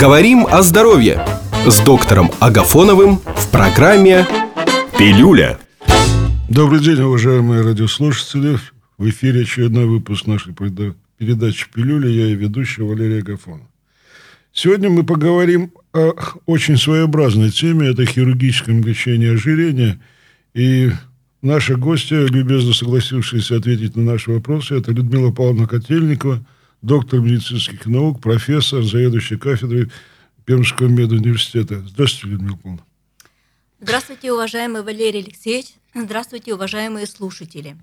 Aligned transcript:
Говорим 0.00 0.46
о 0.46 0.62
здоровье 0.62 1.26
с 1.66 1.80
доктором 1.80 2.30
Агафоновым 2.38 3.16
в 3.16 3.50
программе 3.50 4.28
«Пилюля». 4.96 5.58
Добрый 6.48 6.78
день, 6.78 7.00
уважаемые 7.00 7.62
радиослушатели. 7.62 8.58
В 8.96 9.08
эфире 9.08 9.42
очередной 9.42 9.86
выпуск 9.86 10.26
нашей 10.26 10.54
передачи 10.54 11.66
«Пилюля». 11.74 12.08
Я 12.08 12.26
и 12.28 12.36
ведущий 12.36 12.82
Валерий 12.82 13.22
Агафонов. 13.22 13.66
Сегодня 14.52 14.88
мы 14.88 15.02
поговорим 15.02 15.72
о 15.92 16.12
очень 16.46 16.76
своеобразной 16.76 17.50
теме. 17.50 17.88
Это 17.88 18.06
хирургическом 18.06 18.84
лечении 18.84 19.34
ожирения. 19.34 19.98
И 20.54 20.92
наша 21.42 21.74
гостья, 21.74 22.18
любезно 22.18 22.72
согласившаяся 22.72 23.56
ответить 23.56 23.96
на 23.96 24.04
наши 24.04 24.30
вопросы, 24.30 24.76
это 24.76 24.92
Людмила 24.92 25.32
Павловна 25.32 25.66
Котельникова– 25.66 26.46
доктор 26.82 27.20
медицинских 27.20 27.86
наук, 27.86 28.20
профессор, 28.20 28.82
заведующий 28.82 29.36
кафедрой 29.36 29.90
Пермского 30.44 30.88
медуниверситета. 30.88 31.80
Здравствуйте, 31.86 32.32
Людмила 32.32 32.56
Павловна. 32.56 32.84
Здравствуйте, 33.80 34.32
уважаемый 34.32 34.82
Валерий 34.82 35.20
Алексеевич. 35.20 35.66
Здравствуйте, 35.94 36.54
уважаемые 36.54 37.06
слушатели. 37.06 37.76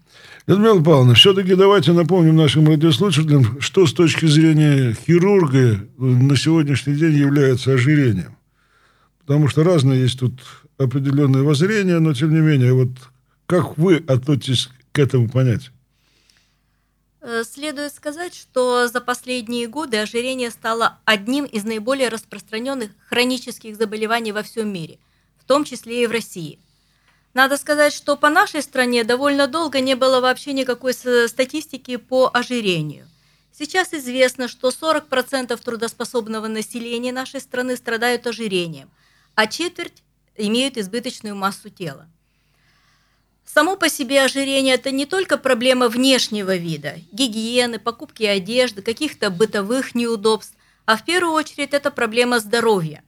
Людмила 0.47 0.81
Павловна, 0.81 1.13
все-таки 1.15 1.55
давайте 1.55 1.91
напомним 1.91 2.35
нашим 2.35 2.67
радиослушателям, 2.67 3.59
что 3.61 3.87
с 3.87 3.93
точки 3.93 4.25
зрения 4.25 4.93
хирурга 4.93 5.87
на 5.97 6.35
сегодняшний 6.37 6.95
день 6.95 7.13
является 7.13 7.73
ожирением. 7.73 8.37
Потому 9.19 9.47
что 9.47 9.63
разные 9.63 10.01
есть 10.01 10.19
тут 10.19 10.39
определенные 10.77 11.43
воззрения, 11.43 11.99
но 11.99 12.13
тем 12.13 12.33
не 12.33 12.41
менее, 12.41 12.73
вот 12.73 12.89
как 13.47 13.77
вы 13.77 14.03
относитесь 14.07 14.69
к 14.91 14.99
этому 14.99 15.29
понятию? 15.29 15.71
Э, 17.27 17.43
следует 17.43 17.91
сказать, 17.91 18.35
что 18.35 18.87
за 18.87 19.01
последние 19.01 19.65
годы 19.65 19.97
ожирение 19.97 20.51
стало 20.51 20.99
одним 21.05 21.45
из 21.45 21.63
наиболее 21.63 22.09
распространенных 22.09 22.91
хронических 23.09 23.75
заболеваний 23.75 24.31
во 24.31 24.43
всем 24.43 24.71
мире, 24.71 24.99
в 25.39 25.43
том 25.43 25.63
числе 25.63 26.03
и 26.03 26.05
в 26.05 26.11
России. 26.11 26.59
Надо 27.33 27.57
сказать, 27.57 27.93
что 27.93 28.15
по 28.15 28.29
нашей 28.29 28.61
стране 28.61 29.03
довольно 29.03 29.47
долго 29.47 29.79
не 29.79 29.95
было 29.95 30.21
вообще 30.21 30.53
никакой 30.53 30.93
статистики 30.93 31.95
по 31.95 32.29
ожирению. 32.31 33.07
Сейчас 33.51 33.91
известно, 33.91 34.47
что 34.47 34.69
40% 34.69 35.59
трудоспособного 35.59 36.47
населения 36.47 37.11
нашей 37.11 37.41
страны 37.41 37.75
страдают 37.75 38.27
ожирением, 38.27 38.91
а 39.33 39.47
четверть 39.47 40.03
имеют 40.37 40.77
избыточную 40.77 41.35
массу 41.35 41.71
тела. 41.71 42.07
Само 43.45 43.77
по 43.77 43.89
себе 43.89 44.23
ожирение– 44.23 44.73
это 44.75 44.91
не 44.91 45.05
только 45.05 45.37
проблема 45.37 45.87
внешнего 45.87 46.55
вида, 46.55 46.95
гигиены, 47.11 47.79
покупки 47.79 48.23
одежды, 48.23 48.81
каких-то 48.81 49.29
бытовых 49.29 49.93
неудобств, 49.95 50.55
а 50.85 50.97
в 50.97 51.05
первую 51.05 51.33
очередь 51.33 51.73
это 51.73 51.91
проблема 51.91 52.39
здоровья. 52.39 53.03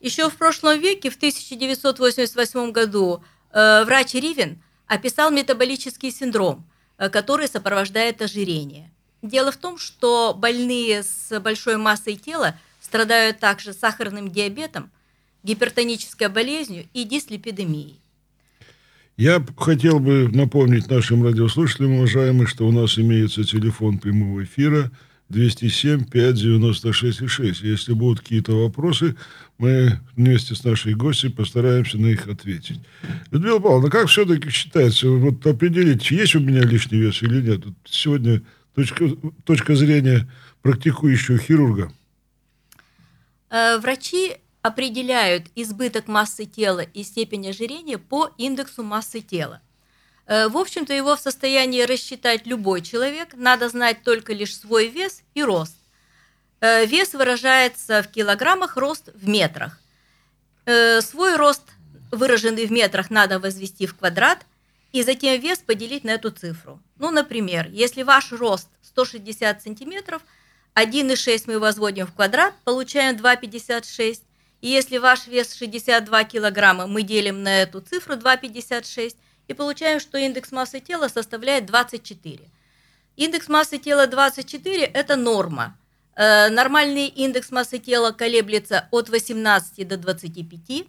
Еще 0.00 0.28
в 0.28 0.36
прошлом 0.36 0.80
веке, 0.80 1.10
в 1.10 1.16
1988 1.16 2.72
году, 2.72 3.22
э, 3.52 3.84
врач 3.84 4.14
Ривен 4.14 4.60
описал 4.88 5.30
метаболический 5.30 6.10
синдром, 6.10 6.68
э, 6.98 7.08
который 7.08 7.46
сопровождает 7.46 8.20
ожирение. 8.20 8.90
Дело 9.22 9.52
в 9.52 9.56
том, 9.56 9.78
что 9.78 10.34
больные 10.34 11.04
с 11.04 11.38
большой 11.38 11.76
массой 11.76 12.16
тела 12.16 12.58
страдают 12.80 13.38
также 13.38 13.72
сахарным 13.72 14.32
диабетом, 14.32 14.90
гипертонической 15.44 16.28
болезнью 16.28 16.88
и 16.92 17.04
дислепидемией. 17.04 18.01
Я 19.16 19.44
хотел 19.56 19.98
бы 20.00 20.28
напомнить 20.32 20.88
нашим 20.88 21.22
радиослушателям, 21.22 21.92
уважаемые, 21.92 22.46
что 22.46 22.66
у 22.66 22.72
нас 22.72 22.98
имеется 22.98 23.44
телефон 23.44 23.98
прямого 23.98 24.44
эфира 24.44 24.90
207-596-6. 25.30 27.58
Если 27.62 27.92
будут 27.92 28.20
какие-то 28.20 28.52
вопросы, 28.52 29.16
мы 29.58 30.00
вместе 30.16 30.54
с 30.54 30.64
нашей 30.64 30.94
гостьей 30.94 31.30
постараемся 31.30 31.98
на 31.98 32.06
них 32.06 32.26
ответить. 32.26 32.80
Людмила 33.30 33.58
Павловна, 33.58 33.90
как 33.90 34.08
все-таки 34.08 34.48
считается, 34.50 35.08
вот 35.08 35.46
определить, 35.46 36.10
есть 36.10 36.34
у 36.34 36.40
меня 36.40 36.62
лишний 36.62 36.98
вес 36.98 37.22
или 37.22 37.42
нет? 37.42 37.64
Сегодня 37.84 38.40
точка, 38.74 39.10
точка 39.44 39.76
зрения 39.76 40.26
практикующего 40.62 41.36
хирурга. 41.38 41.92
Э, 43.50 43.78
врачи 43.78 44.36
определяют 44.62 45.48
избыток 45.56 46.06
массы 46.06 46.46
тела 46.46 46.80
и 46.80 47.02
степень 47.02 47.48
ожирения 47.48 47.98
по 47.98 48.30
индексу 48.38 48.82
массы 48.82 49.20
тела. 49.20 49.60
Э, 50.26 50.48
в 50.48 50.56
общем-то, 50.56 50.94
его 50.94 51.16
в 51.16 51.20
состоянии 51.20 51.82
рассчитать 51.82 52.46
любой 52.46 52.80
человек, 52.80 53.30
надо 53.34 53.68
знать 53.68 54.02
только 54.04 54.32
лишь 54.32 54.56
свой 54.56 54.86
вес 54.86 55.22
и 55.34 55.42
рост. 55.42 55.76
Э, 56.60 56.86
вес 56.86 57.12
выражается 57.12 58.02
в 58.02 58.08
килограммах, 58.08 58.76
рост 58.76 59.10
в 59.14 59.28
метрах. 59.28 59.80
Э, 60.64 61.00
свой 61.00 61.34
рост, 61.34 61.64
выраженный 62.12 62.66
в 62.66 62.72
метрах, 62.72 63.10
надо 63.10 63.40
возвести 63.40 63.86
в 63.86 63.96
квадрат 63.96 64.46
и 64.92 65.02
затем 65.02 65.40
вес 65.40 65.58
поделить 65.58 66.04
на 66.04 66.10
эту 66.10 66.30
цифру. 66.30 66.80
Ну, 66.98 67.10
например, 67.10 67.68
если 67.68 68.04
ваш 68.04 68.30
рост 68.30 68.68
160 68.82 69.60
сантиметров, 69.60 70.22
1,6 70.76 71.44
мы 71.46 71.58
возводим 71.58 72.06
в 72.06 72.14
квадрат, 72.14 72.54
получаем 72.64 73.16
2,56, 73.16 74.20
и 74.62 74.68
если 74.68 74.98
ваш 74.98 75.26
вес 75.26 75.54
62 75.54 76.24
килограмма, 76.24 76.86
мы 76.86 77.02
делим 77.02 77.42
на 77.42 77.62
эту 77.62 77.80
цифру 77.80 78.14
2,56 78.14 79.16
и 79.48 79.54
получаем, 79.54 79.98
что 79.98 80.16
индекс 80.16 80.52
массы 80.52 80.78
тела 80.78 81.08
составляет 81.08 81.66
24. 81.66 82.40
Индекс 83.16 83.48
массы 83.48 83.78
тела 83.78 84.06
24– 84.06 84.84
это 84.94 85.16
норма. 85.16 85.76
Э, 86.14 86.48
нормальный 86.48 87.08
индекс 87.08 87.50
массы 87.50 87.78
тела 87.80 88.12
колеблется 88.12 88.86
от 88.92 89.08
18 89.08 89.86
до 89.86 89.96
25. 89.96 90.86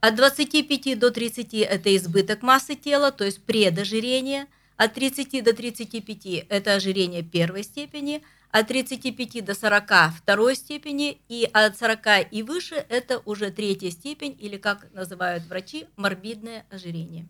От 0.00 0.14
25 0.14 0.96
до 0.96 1.10
30– 1.10 1.54
это 1.54 1.96
избыток 1.96 2.42
массы 2.42 2.76
тела, 2.76 3.10
то 3.10 3.24
есть 3.24 3.42
предожирение. 3.42 4.46
От 4.76 4.94
30 4.94 5.42
до 5.42 5.52
35– 5.52 6.46
это 6.48 6.74
ожирение 6.74 7.24
первой 7.24 7.64
степени– 7.64 8.22
от 8.50 8.68
35 8.68 9.44
до 9.44 9.54
40 9.54 10.14
второй 10.16 10.54
степени, 10.56 11.18
и 11.28 11.48
от 11.52 11.78
40 11.78 12.30
и 12.30 12.42
выше 12.42 12.76
это 12.88 13.20
уже 13.24 13.50
третья 13.50 13.90
степень, 13.90 14.36
или 14.38 14.56
как 14.56 14.86
называют 14.94 15.44
врачи, 15.48 15.86
морбидное 15.96 16.64
ожирение. 16.70 17.26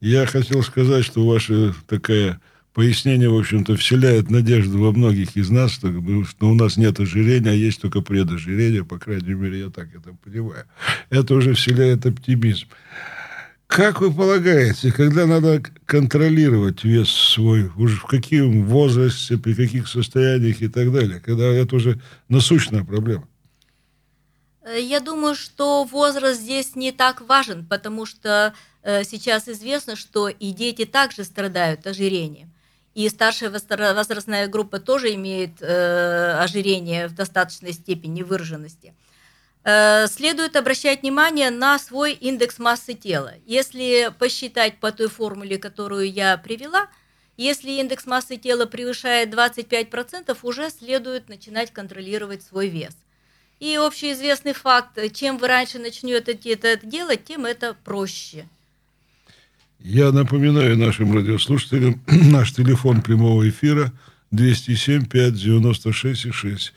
Я 0.00 0.26
хотел 0.26 0.62
сказать, 0.62 1.04
что 1.04 1.26
ваше 1.26 1.74
такое 1.86 2.40
пояснение, 2.72 3.28
в 3.28 3.36
общем-то, 3.36 3.76
вселяет 3.76 4.30
надежду 4.30 4.78
во 4.78 4.92
многих 4.92 5.36
из 5.36 5.50
нас, 5.50 5.72
что 5.72 6.46
у 6.46 6.54
нас 6.54 6.76
нет 6.76 7.00
ожирения, 7.00 7.50
а 7.50 7.54
есть 7.54 7.80
только 7.80 8.00
предожирение, 8.00 8.84
по 8.84 8.98
крайней 8.98 9.34
мере, 9.34 9.58
я 9.60 9.70
так 9.70 9.88
это 9.94 10.16
понимаю. 10.24 10.64
Это 11.10 11.34
уже 11.34 11.54
вселяет 11.54 12.06
оптимизм. 12.06 12.68
Как 13.68 14.00
вы 14.00 14.10
полагаете, 14.10 14.90
когда 14.90 15.26
надо 15.26 15.62
контролировать 15.84 16.84
вес 16.84 17.10
свой, 17.10 17.70
уже 17.76 17.96
в 17.96 18.06
каком 18.06 18.64
возрасте, 18.64 19.36
при 19.36 19.52
каких 19.52 19.88
состояниях 19.88 20.62
и 20.62 20.68
так 20.68 20.90
далее, 20.90 21.20
когда 21.20 21.44
это 21.44 21.76
уже 21.76 22.00
насущная 22.30 22.82
проблема? 22.82 23.28
Э, 24.62 24.80
я 24.80 25.00
думаю, 25.00 25.34
что 25.34 25.84
возраст 25.84 26.40
здесь 26.40 26.76
не 26.76 26.92
так 26.92 27.20
важен, 27.20 27.66
потому 27.66 28.06
что 28.06 28.54
э, 28.82 29.04
сейчас 29.04 29.48
известно, 29.48 29.96
что 29.96 30.28
и 30.28 30.52
дети 30.52 30.86
также 30.86 31.22
страдают 31.22 31.86
ожирением. 31.86 32.50
И 32.94 33.06
старшая 33.10 33.50
возрастная 33.50 34.48
группа 34.48 34.80
тоже 34.80 35.14
имеет 35.14 35.60
э, 35.60 36.38
ожирение 36.40 37.06
в 37.06 37.14
достаточной 37.14 37.74
степени 37.74 38.22
выраженности. 38.22 38.88
Э, 38.88 39.07
следует 40.08 40.56
обращать 40.56 41.02
внимание 41.02 41.50
на 41.50 41.78
свой 41.78 42.12
индекс 42.12 42.58
массы 42.58 42.94
тела. 42.94 43.34
Если 43.46 44.10
посчитать 44.18 44.78
по 44.78 44.92
той 44.92 45.08
формуле, 45.08 45.58
которую 45.58 46.10
я 46.10 46.36
привела, 46.38 46.88
если 47.36 47.70
индекс 47.72 48.06
массы 48.06 48.36
тела 48.36 48.66
превышает 48.66 49.32
25%, 49.32 50.36
уже 50.42 50.70
следует 50.70 51.28
начинать 51.28 51.72
контролировать 51.72 52.42
свой 52.42 52.68
вес. 52.68 52.96
И 53.60 53.76
общеизвестный 53.76 54.52
факт, 54.52 54.98
чем 55.12 55.38
вы 55.38 55.48
раньше 55.48 55.78
начнете 55.78 56.34
это 56.52 56.78
делать, 56.86 57.24
тем 57.24 57.44
это 57.44 57.76
проще. 57.84 58.48
Я 59.80 60.10
напоминаю 60.10 60.76
нашим 60.76 61.14
радиослушателям 61.14 62.02
наш 62.06 62.52
телефон 62.52 63.02
прямого 63.02 63.48
эфира 63.48 63.92
207 64.32 65.06
596 65.06 66.32
6. 66.32 66.72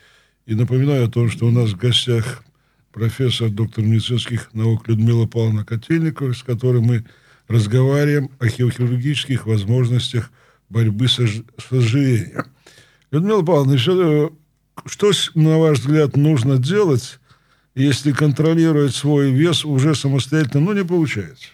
И 0.46 0.54
напоминаю 0.54 1.06
о 1.06 1.10
том, 1.10 1.30
что 1.30 1.46
у 1.46 1.50
нас 1.50 1.70
в 1.70 1.76
гостях 1.76 2.44
профессор, 2.92 3.48
доктор 3.48 3.84
медицинских 3.84 4.52
наук 4.52 4.86
Людмила 4.86 5.26
Павловна 5.26 5.64
Котельникова, 5.64 6.32
с 6.32 6.42
которой 6.42 6.80
мы 6.80 7.04
разговариваем 7.48 8.30
о 8.38 8.48
хирургических 8.48 9.46
возможностях 9.46 10.30
борьбы 10.68 11.08
с 11.08 11.18
ожирением. 11.70 12.46
Людмила 13.10 13.42
Павловна, 13.42 13.78
что, 13.78 14.32
что, 14.86 15.10
на 15.34 15.58
ваш 15.58 15.80
взгляд, 15.80 16.16
нужно 16.16 16.58
делать, 16.58 17.18
если 17.74 18.12
контролировать 18.12 18.94
свой 18.94 19.30
вес 19.30 19.64
уже 19.64 19.94
самостоятельно, 19.94 20.60
ну, 20.60 20.72
не 20.72 20.84
получается? 20.84 21.48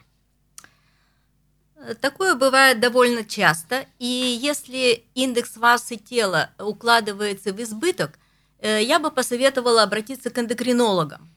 Такое 2.01 2.35
бывает 2.35 2.81
довольно 2.81 3.25
часто, 3.25 3.87
и 3.99 4.39
если 4.43 5.05
индекс 5.15 5.57
массы 5.57 5.97
тела 5.97 6.51
укладывается 6.59 7.53
в 7.53 7.63
избыток– 7.63 8.19
э, 8.23 8.28
я 8.61 8.99
бы 8.99 9.11
посоветовала 9.11 9.83
обратиться 9.83 10.31
к 10.31 10.39
эндокринологам. 10.39 11.29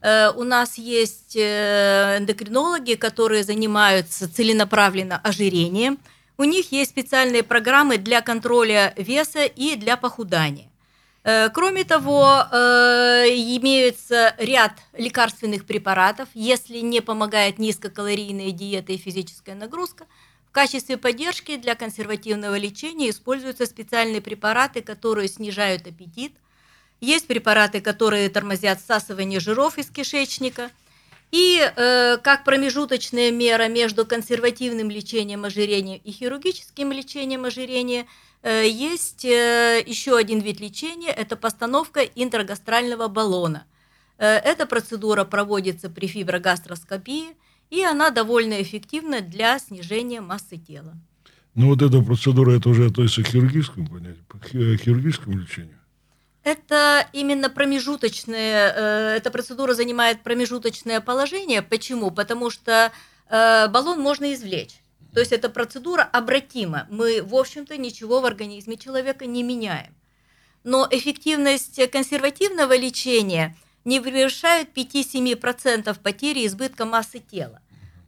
Э, 0.00 0.30
у 0.36 0.44
нас 0.44 0.76
есть 0.76 1.36
э, 1.36 2.18
эндокринологи, 2.18 2.94
которые 2.94 3.42
занимаются 3.42 4.32
целенаправленно 4.32 5.18
ожирением. 5.18 5.98
У 6.36 6.44
них 6.44 6.72
есть 6.72 6.90
специальные 6.90 7.42
программы 7.42 7.96
для 7.96 8.20
контроля 8.20 8.92
веса 8.96 9.44
и 9.44 9.76
для 9.76 9.96
похудания. 9.96 10.68
Кроме 11.54 11.84
того, 11.84 12.44
имеется 12.52 14.34
ряд 14.36 14.72
лекарственных 14.92 15.64
препаратов, 15.64 16.28
если 16.34 16.80
не 16.80 17.00
помогает 17.00 17.58
низкокалорийная 17.58 18.50
диета 18.50 18.92
и 18.92 18.98
физическая 18.98 19.54
нагрузка– 19.54 20.04
в 20.46 20.50
качестве 20.54 20.96
поддержки 20.96 21.56
для 21.56 21.74
консервативного 21.74 22.56
лечения 22.56 23.10
используются 23.10 23.66
специальные 23.66 24.20
препараты, 24.20 24.82
которые 24.82 25.26
снижают 25.26 25.84
аппетит. 25.88 26.32
Есть 27.00 27.26
препараты, 27.26 27.80
которые 27.80 28.28
тормозят 28.28 28.80
всасывание 28.80 29.40
жиров 29.40 29.78
из 29.78 29.90
кишечника. 29.90 30.70
И 31.30 31.60
э, 31.60 32.18
как 32.18 32.44
промежуточная 32.44 33.30
мера 33.32 33.68
между 33.68 34.06
консервативным 34.06 34.90
лечением 34.90 35.44
ожирения 35.44 35.98
и 35.98 36.12
хирургическим 36.12 36.92
лечением 36.92 37.44
ожирения 37.44 38.06
э, 38.42 38.68
есть 38.68 39.24
э, 39.24 39.82
еще 39.84 40.16
один 40.16 40.40
вид 40.40 40.60
лечения– 40.60 41.10
это 41.16 41.36
постановка 41.36 42.00
интрагастрального 42.02 43.08
баллона. 43.08 43.66
Э, 44.18 44.36
эта 44.36 44.66
процедура 44.66 45.24
проводится 45.24 45.90
при 45.90 46.06
фиброгастроскопии– 46.06 47.36
и 47.70 47.82
она 47.82 48.10
довольно 48.10 48.62
эффективна 48.62 49.20
для 49.20 49.58
снижения 49.58 50.20
массы 50.20 50.56
тела. 50.56 50.94
Ну 51.54 51.68
вот 51.68 51.82
эта 51.82 52.00
процедура, 52.02 52.52
это 52.52 52.68
уже 52.68 52.86
относится 52.86 53.22
к 53.22 53.28
хирургическому 53.28 53.88
понятию, 53.88 54.24
к 54.28 54.48
хирургическому 54.48 55.38
лечению? 55.38 55.78
Это 56.44 57.08
именно 57.14 57.48
промежуточное, 57.48 58.72
э, 58.76 59.16
эта 59.16 59.30
процедура 59.30 59.72
занимает 59.72 60.22
промежуточное 60.22 61.00
положение. 61.00 61.62
Почему? 61.62 62.10
Потому 62.10 62.50
что 62.50 62.92
э, 63.30 63.68
баллон 63.68 64.00
можно 64.00 64.32
извлечь. 64.34 64.76
То 65.14 65.20
есть 65.20 65.32
эта 65.32 65.48
процедура 65.48 66.02
обратима. 66.02 66.86
Мы, 66.90 67.22
в 67.22 67.34
общем-то, 67.34 67.78
ничего 67.78 68.20
в 68.20 68.26
организме 68.26 68.76
человека 68.76 69.24
не 69.24 69.42
меняем. 69.42 69.94
Но 70.64 70.86
эффективность 70.90 71.80
консервативного 71.90 72.76
лечения 72.76 73.56
не 73.84 74.00
превышает 74.00 74.68
5-7% 74.76 75.98
потери 76.02 76.46
избытка 76.46 76.84
массы 76.84 77.20
тела. 77.20 77.62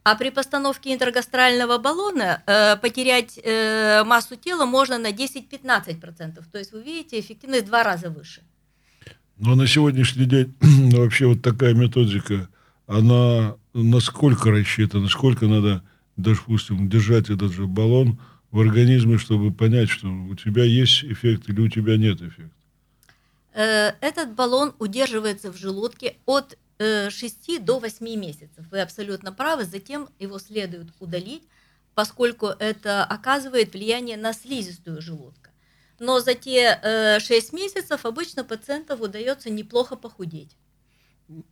А 0.09 0.15
при 0.15 0.29
постановке 0.29 0.93
интергастрального 0.93 1.79
баллона 1.79 2.41
э, 2.45 2.77
потерять 2.77 3.37
э, 3.43 4.05
массу 4.05 4.37
тела 4.37 4.65
можно 4.65 4.97
на 4.97 5.11
10-15%. 5.11 6.43
То 6.49 6.57
есть 6.57 6.71
вы 6.71 6.81
видите, 6.81 7.19
эффективность 7.19 7.65
в 7.65 7.67
два 7.67 7.83
раза 7.83 8.09
выше. 8.09 8.41
Но 9.37 9.55
на 9.55 9.67
сегодняшний 9.67 10.23
день 10.23 10.55
вообще 10.95 11.25
вот 11.25 11.41
такая 11.41 11.73
методика, 11.73 12.47
она 12.87 13.57
насколько 13.73 14.49
рассчитана, 14.49 15.03
насколько 15.03 15.45
надо, 15.45 15.83
допустим, 16.15 16.87
держать 16.87 17.29
этот 17.29 17.51
же 17.51 17.67
баллон 17.67 18.17
в 18.51 18.61
организме, 18.61 19.17
чтобы 19.17 19.51
понять, 19.51 19.89
что 19.89 20.07
у 20.07 20.35
тебя 20.35 20.63
есть 20.63 21.03
эффект 21.03 21.49
или 21.49 21.59
у 21.59 21.67
тебя 21.67 21.97
нет 21.97 22.21
эффекта? 22.21 22.55
Э, 23.53 23.91
этот 23.99 24.35
баллон 24.35 24.73
удерживается 24.79 25.51
в 25.51 25.57
желудке 25.57 26.15
от 26.25 26.57
6 26.79 27.49
э, 27.49 27.59
до 27.59 27.79
8 27.79 28.05
месяцев. 28.19 28.65
Вы 28.71 28.81
абсолютно 28.81 29.31
правы, 29.31 29.65
затем 29.65 30.09
его 30.19 30.39
следует 30.39 30.87
удалить, 30.99 31.43
поскольку 31.95 32.47
это 32.47 33.03
оказывает 33.03 33.73
влияние 33.73 34.17
на 34.17 34.33
слизистую 34.33 35.01
желудка. 35.01 35.51
Но 35.99 36.19
за 36.19 36.35
те 36.35 37.19
6 37.19 37.53
э, 37.53 37.55
месяцев 37.55 38.05
обычно 38.05 38.43
пациентам 38.43 39.01
удается 39.01 39.49
неплохо 39.49 39.95
похудеть. 39.95 40.55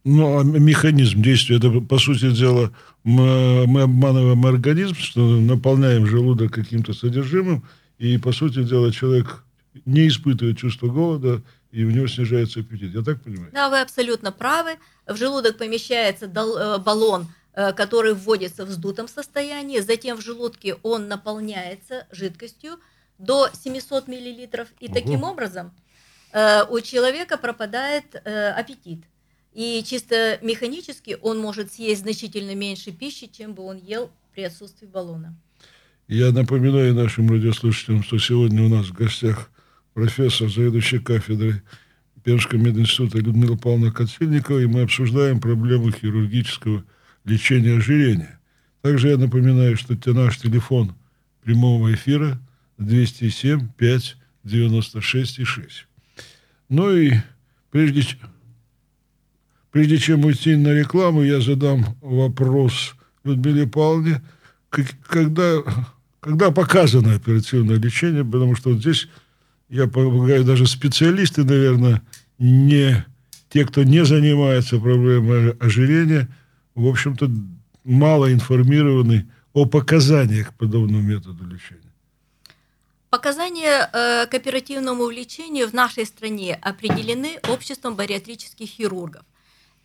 Ну, 0.06 0.40
а 0.40 0.44
механизм 0.44 1.22
действия, 1.22 1.58
это, 1.58 1.82
по 1.82 1.98
сути 1.98 2.32
дела, 2.32 2.72
мы, 3.04 3.68
мы 3.68 3.82
обманываем 3.82 4.46
организм, 4.46 4.96
что 4.96 5.22
наполняем 5.22 6.06
желудок 6.06 6.54
каким-то 6.54 6.94
содержимым, 6.94 7.66
и, 7.98 8.18
по 8.18 8.32
сути 8.32 8.64
дела, 8.64 8.92
человек 8.94 9.44
не 9.86 10.08
испытывает 10.08 10.58
чувство 10.58 10.88
голода, 10.88 11.42
и 11.72 11.84
у 11.84 11.92
него 11.92 12.08
снижается 12.08 12.62
аппетит. 12.62 12.94
Я 12.94 13.02
так 13.02 13.22
понимаю? 13.22 13.52
Да, 13.52 13.70
вы 13.70 13.82
абсолютно 13.82 14.32
правы. 14.32 14.78
В 15.08 15.16
желудок 15.18 15.58
помещается 15.58 16.26
э, 16.26 16.78
баллон, 16.80 17.28
э, 17.54 17.74
который 17.74 18.14
вводится 18.14 18.66
в 18.66 18.70
вздутом 18.70 19.08
состоянии, 19.08 19.80
затем 19.80 20.18
в 20.18 20.22
желудке 20.22 20.76
он 20.82 21.08
наполняется 21.08 22.08
жидкостью 22.12 22.80
до 23.20 23.50
700 23.54 24.08
мл, 24.08 24.16
и 24.16 24.50
Ого. 24.52 24.94
таким 24.94 25.24
образом 25.24 25.72
э, 26.32 26.64
у 26.70 26.80
человека 26.82 27.38
пропадает 27.38 28.16
аппетит. 28.16 29.04
И 29.54 29.84
чисто 29.86 30.38
механически 30.42 31.18
он 31.22 31.40
может 31.40 31.72
съесть 31.72 32.02
значительно 32.02 32.56
меньше 32.56 32.92
пищи, 32.92 33.28
чем 33.28 33.54
бы 33.54 33.64
он 33.64 33.78
ел 33.78 34.10
при 34.34 34.44
отсутствии 34.44 34.86
баллона. 34.86 35.34
Я 36.08 36.32
напоминаю 36.32 36.94
нашим 36.94 37.32
радиослушателям, 37.32 38.04
что 38.04 38.18
сегодня 38.18 38.64
у 38.64 38.70
нас 38.70 38.88
в 38.88 38.94
гостях 38.94 39.50
профессор, 39.94 40.50
заведующий 40.50 41.00
кафедрой 41.00 41.62
Пермского 42.26 42.58
мединститута 42.58 43.20
Людмила 43.20 43.56
Павловна 43.56 43.92
Коцельникова, 43.92 44.58
и 44.58 44.66
мы 44.66 44.82
обсуждаем 44.82 45.40
проблему 45.40 45.92
хирургического 45.92 46.84
лечения 47.24 47.78
ожирения. 47.78 48.40
Также 48.82 49.10
я 49.10 49.18
напоминаю, 49.18 49.78
что 49.78 49.96
наш 50.12 50.40
телефон 50.40 50.96
прямого 51.44 51.94
эфира 51.94 52.40
207 52.80 53.70
5 53.78 54.18
96 54.44 55.46
6. 55.46 55.88
Ну 56.70 56.98
и 56.98 57.14
прежде, 57.70 58.04
прежде 59.70 60.00
чем 60.00 60.26
уйти 60.26 60.56
на 60.56 60.70
рекламу, 60.70 61.22
я 61.22 61.40
задам 61.42 61.96
вопрос 62.02 62.96
Людмиле 63.24 63.68
Павловне, 63.68 64.24
когда, 64.72 65.60
когда 66.22 66.50
показано 66.50 67.14
оперативное 67.14 67.78
лечение, 67.78 68.26
потому 68.26 68.56
что 68.56 68.72
вот 68.72 68.80
здесь 68.80 69.10
я 69.70 69.88
полагаю, 69.88 70.44
даже 70.44 70.68
специалисты, 70.68 71.44
наверное, 71.44 72.02
не 72.38 73.06
те, 73.50 73.66
кто 73.66 73.84
не 73.84 74.04
занимается 74.04 74.80
проблемой 74.80 75.52
ожирения, 75.60 76.28
в 76.74 76.88
общем-то, 76.88 77.30
мало 77.84 78.34
информированы 78.34 79.30
о 79.54 79.66
показаниях 79.66 80.54
подобному 80.54 81.02
методу 81.02 81.46
лечения. 81.46 81.82
Показания 83.10 83.90
э, 83.94 84.26
к 84.26 84.34
оперативному 84.34 85.10
лечению 85.10 85.70
в 85.70 85.74
нашей 85.74 86.06
стране 86.06 86.56
определены 86.62 87.40
обществом 87.50 87.96
бариатрических 87.96 88.68
хирургов. 88.68 89.24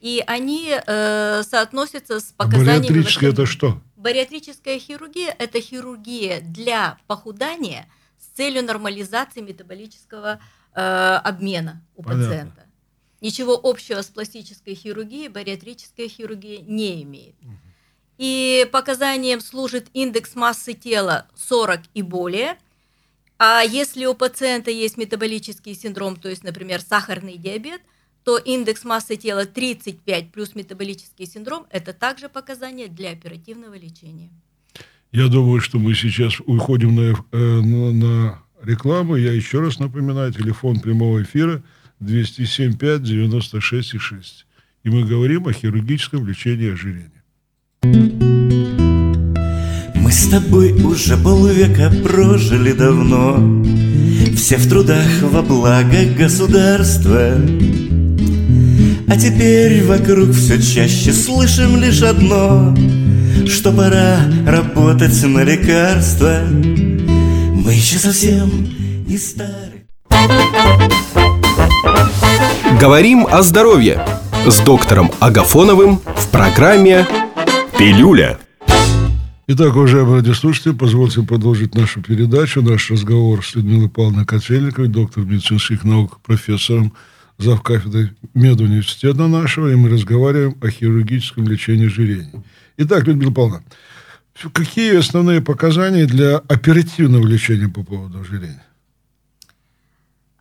И 0.01 0.25
они 0.27 0.75
э, 0.75 1.43
соотносятся 1.45 2.19
с 2.19 2.35
а 2.37 2.45
показаниями... 2.45 2.87
А 2.87 2.89
бариатрическая 2.89 3.31
это 3.31 3.47
что? 3.47 3.81
Бариатрическая 3.97 4.79
хирургия– 4.79 5.35
это 5.39 5.61
хирургия 5.61 6.41
для 6.41 6.99
похудания– 7.07 7.87
целью 8.41 8.65
нормализации 8.65 9.43
метаболического 9.43 10.35
э, 10.35 10.39
обмена 10.75 11.83
у 11.97 12.03
Понятно. 12.03 12.25
пациента. 12.25 12.67
Ничего 13.21 13.59
общего 13.63 14.01
с 14.01 14.07
пластической 14.07 14.75
хирургией 14.75 15.29
бариатрическая 15.29 16.09
хирургия 16.09 16.61
не 16.63 17.03
имеет. 17.03 17.35
И 18.19 18.69
показанием 18.71 19.41
служит 19.41 19.89
индекс 19.95 20.35
массы 20.35 20.75
тела 20.75 21.27
40 21.37 21.81
и 21.95 22.03
более. 22.03 22.59
А 23.39 23.63
если 23.63 24.05
у 24.05 24.15
пациента 24.15 24.71
есть 24.71 24.99
метаболический 24.99 25.75
синдром, 25.75 26.17
то 26.17 26.29
есть, 26.29 26.45
например, 26.45 26.83
сахарный 26.83 27.39
диабет, 27.39 27.81
то 28.25 28.37
индекс 28.37 28.85
массы 28.85 29.17
тела 29.17 29.47
35 29.47 30.33
плюс 30.33 30.55
метаболический 30.55 31.27
синдром– 31.27 31.67
это 31.71 31.95
также 31.95 32.29
показания 32.29 32.89
для 32.89 33.13
оперативного 33.13 33.75
лечения. 33.75 34.31
Я 35.13 35.29
думаю, 35.29 35.61
что 35.61 35.79
мы 35.79 35.95
сейчас 35.95 36.39
уходим 36.41 36.95
на, 36.95 37.15
э, 37.33 37.37
на, 37.39 37.93
на 37.93 38.43
рекламу. 38.65 39.17
Я 39.17 39.33
еще 39.33 39.61
раз 39.61 39.79
напоминаю, 39.79 40.33
телефон 40.33 40.81
прямого 40.81 41.23
эфира 41.23 41.63
207 42.01 42.77
96 42.79 44.01
6. 44.01 44.47
И 44.85 44.91
мы 44.91 45.05
говорим 45.05 45.47
о 45.47 45.53
хирургическом 45.53 46.27
лечении 46.27 46.73
ожирения. 46.73 47.23
Мы 49.95 50.13
с 50.13 50.29
тобой 50.29 50.73
уже 50.73 51.17
полвека 51.17 51.93
прожили 52.03 52.73
давно, 52.73 53.65
Все 54.35 54.57
в 54.57 54.69
трудах 54.69 55.23
во 55.23 55.43
благо 55.43 56.05
государства. 56.17 57.37
А 59.09 59.17
теперь 59.17 59.85
вокруг 59.85 60.31
все 60.33 60.61
чаще 60.61 61.13
слышим 61.13 61.81
лишь 61.81 62.03
одно— 62.03 62.75
что 63.47 63.73
пора 63.73 64.21
работать 64.47 65.23
на 65.25 65.43
лекарства. 65.43 66.41
Мы 67.71 67.75
еще 67.77 67.99
совсем 67.99 68.51
не 69.07 69.17
старые. 69.17 69.87
Говорим 72.81 73.29
о 73.31 73.43
здоровье 73.43 74.05
с 74.45 74.59
доктором 74.59 75.13
Агафоновым 75.21 75.99
в 75.99 76.31
программе 76.33 77.07
«Пилюля». 77.79 78.41
Итак, 79.47 79.77
уважаемые 79.77 80.17
радиослушатели, 80.17 80.73
позвольте 80.73 81.23
продолжить 81.23 81.77
нашу 81.77 82.03
передачу, 82.03 82.61
наш 82.61 82.91
разговор 82.91 83.47
с 83.47 83.55
Людмилой 83.55 83.89
Павловной 83.89 84.27
Котельниковой, 84.27 84.89
доктор 84.89 85.23
медицинских 85.23 85.85
наук, 85.85 86.19
профессором 86.27 86.93
зав. 87.39 87.63
кафедры 87.63 88.17
медуниверситета 88.35 89.29
нашего, 89.29 89.71
и 89.71 89.77
мы 89.77 89.91
разговариваем 89.91 90.57
о 90.61 90.71
хирургическом 90.71 91.47
лечении 91.47 91.87
ожирения. 91.87 92.43
Итак, 92.79 93.07
Людмила 93.07 93.31
Павловна, 93.31 93.63
какие 94.49 94.97
основные 94.97 95.43
показания 95.43 96.07
для 96.07 96.39
оперативного 96.39 97.27
лечения 97.27 97.69
по 97.69 97.83
поводу 97.83 98.21
ожирения? 98.21 98.65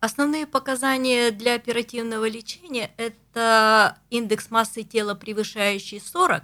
Основные 0.00 0.46
показания 0.46 1.30
для 1.30 1.56
оперативного 1.56 2.26
лечения– 2.26 2.90
это 2.96 3.98
индекс 4.08 4.50
массы 4.50 4.82
тела, 4.82 5.14
превышающий 5.14 6.00
40, 6.00 6.42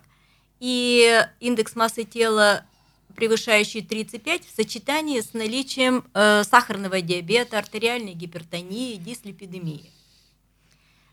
и 0.61 1.27
индекс 1.41 1.75
массы 1.75 2.05
тела, 2.05 2.67
превышающий 3.15 3.81
35, 3.81 4.45
в 4.45 4.55
сочетании 4.55 5.21
с 5.21 5.33
наличием 5.33 6.05
э, 6.13 6.45
сахарного 6.45 7.01
диабета, 7.01 7.59
артериальной 7.59 8.13
гипертонии, 8.13 8.97
дислепидемии. 8.97 9.91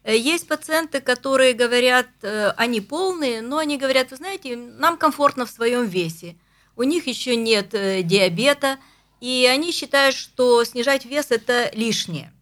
Э, 0.03 0.17
есть 0.17 0.47
пациенты, 0.47 0.99
которые 1.01 1.53
говорят, 1.53 2.07
э, 2.21 2.49
они 2.57 2.81
полные, 2.81 3.41
но 3.41 3.57
они 3.57 3.77
говорят, 3.77 4.11
вы 4.11 4.17
знаете, 4.17 4.55
нам 4.55 4.97
комфортно 4.97 5.45
в 5.45 5.51
своем 5.51 5.85
весе, 5.85 6.35
у 6.75 6.83
них 6.83 7.07
еще 7.07 7.35
нет 7.35 7.73
э, 7.73 8.03
диабета, 8.03 8.79
и 9.21 9.47
они 9.49 9.71
считают, 9.71 10.15
что 10.15 10.63
снижать 10.65 11.05
вес– 11.05 11.27
это 11.29 11.71
лишнее 11.73 12.33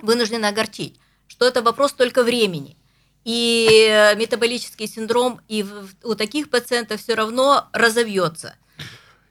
вынуждены 0.00 0.46
огорчить, 0.46 1.00
что 1.26 1.46
это 1.46 1.62
вопрос 1.62 1.92
только 1.92 2.22
времени. 2.22 2.76
И 3.24 4.12
метаболический 4.18 4.86
синдром 4.86 5.40
и 5.48 5.64
у 6.02 6.14
таких 6.14 6.50
пациентов 6.50 7.00
все 7.00 7.14
равно 7.14 7.68
разовьется. 7.72 8.54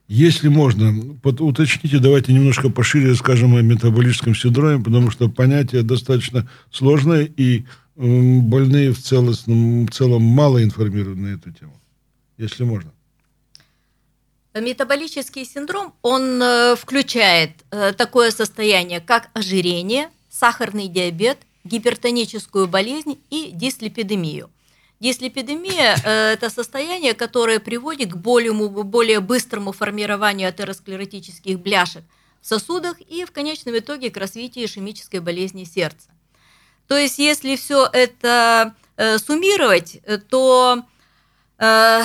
Если 0.06 0.48
можно, 0.48 1.16
уточните, 1.22 1.98
давайте 1.98 2.32
немножко 2.32 2.68
пошире 2.68 3.14
скажем 3.14 3.56
о 3.56 3.62
метаболическом 3.62 4.34
синдроме, 4.34 4.82
потому 4.82 5.10
что 5.10 5.30
понятие 5.30 5.82
достаточно 5.82 6.48
сложное, 6.70 7.24
и 7.24 7.64
больные 7.96 8.92
в, 8.92 8.98
целостном, 8.98 9.86
в 9.86 9.90
целом 9.92 10.22
мало 10.22 10.62
информированы 10.62 11.28
на 11.28 11.34
эту 11.34 11.52
тему. 11.52 11.80
Если 12.36 12.64
можно. 12.64 12.92
Метаболический 14.54 15.44
синдром, 15.44 15.94
он 16.02 16.40
э, 16.40 16.76
включает 16.76 17.50
э, 17.70 17.92
такое 17.92 18.30
состояние, 18.30 19.00
как 19.00 19.30
ожирение, 19.32 20.10
сахарный 20.30 20.86
диабет, 20.86 21.38
гипертоническую 21.64 22.68
болезнь 22.68 23.18
и 23.30 23.50
дислепидемию. 23.52 24.50
Дислепидемия 25.00 25.96
э,– 26.04 26.32
это 26.34 26.50
состояние, 26.50 27.14
которое 27.14 27.60
приводит 27.60 28.12
к 28.12 28.16
более, 28.16 28.52
более 28.52 29.20
быстрому 29.20 29.72
формированию 29.72 30.48
атеросклеротических 30.48 31.58
бляшек 31.58 32.04
в 32.40 32.46
сосудах 32.46 33.00
и 33.00 33.24
в 33.24 33.32
конечном 33.32 33.78
итоге 33.78 34.10
к 34.10 34.16
развитию 34.16 34.66
ишемической 34.66 35.20
болезни 35.20 35.64
сердца. 35.64 36.08
То 36.86 36.96
есть, 36.96 37.18
если 37.18 37.56
все 37.56 37.88
это 37.92 38.74
э, 38.96 39.18
суммировать, 39.18 40.00
то 40.28 40.82
э, 41.58 42.02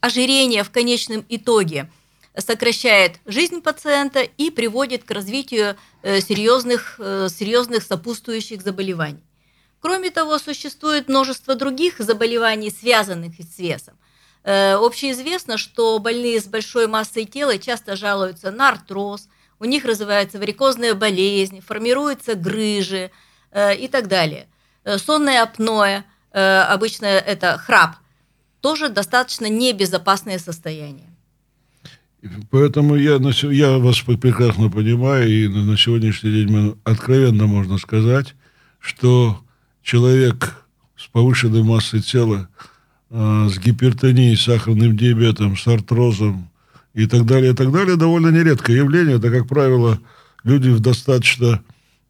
ожирение 0.00 0.62
в 0.62 0.70
конечном 0.70 1.24
итоге– 1.28 1.90
сокращает 2.36 3.20
жизнь 3.26 3.60
пациента 3.60 4.22
и 4.22 4.50
приводит 4.50 5.04
к 5.04 5.10
развитию 5.10 5.76
э, 6.02 6.20
серьезных, 6.20 6.96
э, 6.98 7.28
серьезных 7.30 7.82
сопутствующих 7.84 8.62
заболеваний. 8.62 9.22
Кроме 9.84 10.08
того, 10.08 10.38
существует 10.38 11.10
множество 11.10 11.54
других 11.56 11.98
заболеваний, 11.98 12.70
связанных 12.70 13.34
с 13.38 13.58
весом. 13.58 13.92
Э, 14.42 14.76
общеизвестно, 14.76 15.58
что 15.58 15.98
больные 15.98 16.40
с 16.40 16.46
большой 16.46 16.86
массой 16.86 17.26
тела 17.26 17.58
часто 17.58 17.94
жалуются 17.94 18.50
на 18.50 18.70
артроз, 18.70 19.28
у 19.60 19.66
них 19.66 19.84
развивается 19.84 20.38
варикозная 20.38 20.94
болезнь, 20.94 21.60
формируются 21.60 22.34
грыжи 22.34 23.10
и 23.54 23.88
так 23.92 24.08
далее. 24.08 24.46
Сонное 24.96 25.42
апноэ, 25.42 26.04
обычно 26.32 27.04
это 27.04 27.58
храп, 27.58 27.96
тоже 28.62 28.88
достаточно 28.88 29.50
небезопасное 29.50 30.38
состояние. 30.38 31.10
Поэтому 32.50 32.96
я, 32.96 33.20
я 33.50 33.78
вас 33.78 34.00
прекрасно 34.00 34.70
понимаю, 34.70 35.28
и 35.28 35.46
на 35.46 35.76
сегодняшний 35.76 36.32
день 36.32 36.50
мы 36.50 36.78
откровенно 36.84 37.46
можно 37.46 37.76
сказать, 37.76 38.34
что 38.80 39.44
человек 39.84 40.64
с 40.96 41.06
повышенной 41.06 41.62
массой 41.62 42.00
тела, 42.00 42.48
э, 43.10 43.48
с 43.48 43.58
гипертонией, 43.58 44.36
сахарным 44.36 44.96
диабетом, 44.96 45.56
с 45.56 45.66
артрозом 45.68 46.48
и 46.94 47.06
так 47.06 47.26
далее, 47.26 47.52
и 47.52 47.54
так 47.54 47.70
далее, 47.70 47.96
довольно 47.96 48.28
нередкое 48.28 48.76
явление. 48.76 49.16
Это, 49.16 49.30
как 49.30 49.46
правило, 49.46 50.00
люди 50.42 50.70
в 50.70 50.80
достаточно 50.80 51.62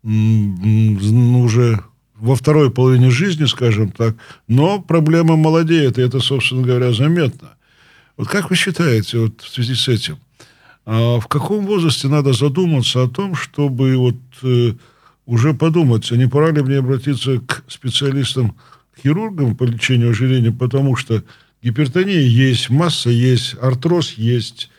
ну, 0.03 1.41
уже 1.41 1.83
во 2.15 2.37
второй 2.37 2.71
половине 2.71 3.11
жизни, 3.11 3.47
скажем 3.47 3.91
так, 3.91 4.17
но 4.49 4.81
проблема 4.81 5.37
молодеет, 5.37 5.99
и 5.99 6.03
это, 6.03 6.21
собственно 6.21 6.63
говоря, 6.63 6.93
заметно. 6.93 7.55
Вот 8.17 8.29
как 8.29 8.51
вы 8.51 8.57
считаете, 8.57 9.19
вот 9.19 9.41
в 9.41 9.49
связи 9.49 9.75
с 9.75 9.89
этим, 9.89 10.19
а 10.87 11.19
в 11.19 11.27
каком 11.27 11.67
возрасте 11.67 12.09
надо 12.09 12.35
задуматься 12.35 13.03
о 13.03 13.09
том, 13.09 13.35
чтобы 13.35 13.97
вот 13.97 14.17
э, 14.43 14.75
уже 15.27 15.55
подумать, 15.55 16.11
а 16.13 16.17
не 16.17 16.29
пора 16.29 16.51
ли 16.51 16.63
мне 16.63 16.79
обратиться 16.79 17.39
к 17.39 17.65
специалистам-хирургам 17.69 19.57
по 19.57 19.65
лечению 19.65 20.11
ожирения, 20.11 20.53
потому 20.53 20.97
что 20.97 21.23
гипертония 21.63 22.21
есть, 22.21 22.71
масса 22.71 23.11
есть, 23.11 23.57
артроз 23.61 24.13
есть, 24.13 24.71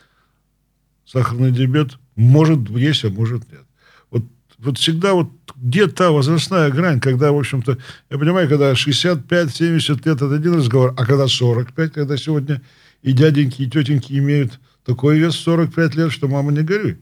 сахарный 1.06 1.52
диабет 1.52 1.98
может 2.16 2.70
есть, 2.70 3.04
а 3.06 3.10
может 3.10 3.52
нет. 3.52 3.64
Вот, 4.12 4.24
вот 4.60 4.78
всегда 4.78 5.14
вот 5.14 5.30
где 5.56 5.88
та 5.88 6.12
возрастная 6.12 6.70
грань, 6.70 7.00
когда, 7.00 7.32
в 7.32 7.38
общем-то, 7.38 7.78
я 8.10 8.18
понимаю, 8.18 8.48
когда 8.50 8.74
65-70 8.74 9.90
лет, 10.06 10.22
это 10.22 10.34
один 10.34 10.56
разговор, 10.56 10.94
а 10.98 11.06
когда 11.06 11.28
45, 11.28 11.94
когда 11.94 12.18
сегодня 12.18 12.62
и 13.02 13.14
дяденьки, 13.14 13.62
и 13.62 13.70
тетеньки 13.70 14.14
имеют 14.14 14.60
такой 14.86 15.18
вес 15.18 15.36
45 15.36 15.96
лет, 15.96 16.12
что 16.12 16.28
мама 16.28 16.52
не 16.52 16.62
горюй. 16.62 16.98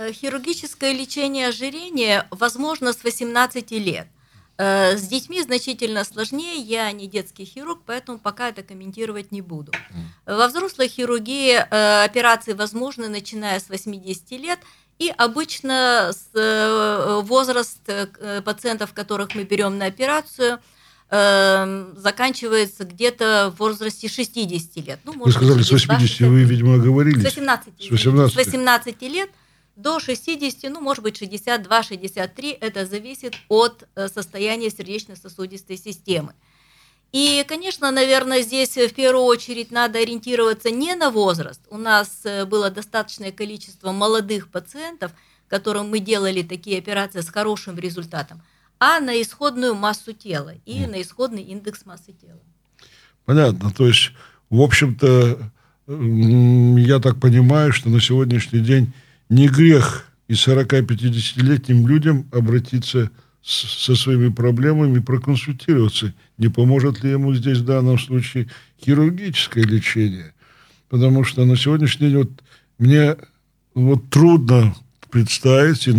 Э, 0.00 0.12
хирургическое 0.12 0.92
лечение 0.92 1.48
ожирения 1.48 2.28
возможно 2.30 2.92
с 2.92 3.02
18 3.02 3.72
лет. 3.72 4.06
Э, 4.56 4.96
с 4.96 5.02
детьми 5.02 5.42
значительно 5.42 6.04
сложнее, 6.04 6.54
я 6.54 6.92
не 6.92 7.08
детский 7.08 7.44
хирург, 7.44 7.80
поэтому 7.84 8.18
пока 8.18 8.48
это 8.50 8.62
комментировать 8.62 9.32
не 9.32 9.42
буду. 9.42 9.72
Во 10.24 10.46
взрослой 10.46 10.86
хирургии 10.86 11.54
э, 11.58 12.04
операции 12.04 12.52
возможны, 12.52 13.08
начиная 13.08 13.58
с 13.58 13.68
80 13.68 14.30
лет, 14.32 14.60
и 15.00 15.12
обычно 15.16 16.12
возраст 16.32 17.78
пациентов, 18.44 18.92
которых 18.92 19.34
мы 19.34 19.44
берем 19.44 19.78
на 19.78 19.86
операцию– 19.86 20.58
Эм, 21.10 21.96
заканчивается 21.96 22.84
где-то 22.84 23.50
в 23.56 23.60
возрасте 23.60 24.08
60 24.08 24.76
лет. 24.86 25.00
Ну, 25.04 25.14
вы 25.18 25.32
сказали, 25.32 25.62
с 25.62 25.70
80, 25.70 26.20
вы, 26.28 26.42
видимо, 26.42 26.76
говорили. 26.76 27.18
С 27.18 27.24
18, 27.24 27.72
с 27.78 27.90
18. 27.90 28.34
С 28.34 28.36
18 28.36 29.02
лет 29.02 29.30
до 29.78 29.98
60, 30.00 30.70
ну, 30.70 30.80
может 30.80 31.02
быть, 31.02 31.20
62-63, 31.22 32.58
это 32.60 32.84
зависит 32.84 33.34
от 33.48 33.88
э, 33.94 34.08
состояния 34.08 34.70
сердечно-сосудистой 34.70 35.76
системы. 35.76 36.34
И, 37.12 37.42
конечно, 37.48 37.90
наверное, 37.90 38.42
здесь 38.42 38.76
в 38.76 38.92
первую 38.92 39.24
очередь 39.24 39.70
надо 39.70 39.98
ориентироваться 39.98 40.70
не 40.70 40.94
на 40.94 41.10
возраст. 41.10 41.62
У 41.70 41.78
нас 41.78 42.20
э, 42.24 42.44
было 42.44 42.70
достаточное 42.70 43.32
количество 43.32 43.92
молодых 43.92 44.50
пациентов, 44.50 45.12
которым 45.48 45.88
мы 45.88 46.00
делали 46.00 46.42
такие 46.42 46.78
операции 46.78 47.22
с 47.22 47.30
хорошим 47.30 47.78
результатом– 47.78 48.42
а 48.80 49.00
на 49.00 49.20
исходную 49.20 49.74
массу 49.74 50.12
тела 50.12 50.54
и 50.64 50.86
на 50.86 51.02
исходный 51.02 51.42
индекс 51.42 51.84
массы 51.84 52.12
тела. 52.12 52.40
Понятно. 53.24 53.70
То 53.70 53.86
есть, 53.86 54.12
в 54.50 54.60
общем-то, 54.60 55.50
я 55.86 56.98
так 57.00 57.20
понимаю, 57.20 57.72
что 57.72 57.88
на 57.88 58.00
сегодняшний 58.00 58.60
день 58.60 58.92
не 59.28 59.48
грех 59.48 60.06
и 60.28 60.34
40-50-летним 60.34 61.86
людям 61.86 62.26
обратиться 62.32 63.10
с, 63.42 63.84
со 63.84 63.94
своими 63.94 64.28
проблемами, 64.28 64.98
проконсультироваться, 64.98 66.12
не 66.36 66.48
поможет 66.48 67.02
ли 67.02 67.10
ему 67.10 67.34
здесь 67.34 67.58
в 67.58 67.64
данном 67.64 67.98
случае 67.98 68.48
хирургическое 68.84 69.64
лечение. 69.64 70.34
Потому 70.88 71.24
что 71.24 71.44
на 71.44 71.56
сегодняшний 71.56 72.08
день 72.08 72.18
вот 72.18 72.30
мне 72.78 73.16
вот 73.74 74.10
трудно 74.10 74.74
представить 75.10 75.86
и 75.86 75.94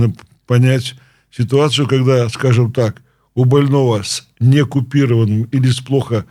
понять, 0.46 0.96
ситуацию, 1.32 1.88
когда, 1.88 2.28
скажем 2.30 2.72
так, 2.72 3.02
у 3.36 3.46
больного 3.46 4.04
с 4.04 4.28
некупированным 4.40 5.44
или 5.44 5.70
с 5.70 5.80
плохо 5.80 6.26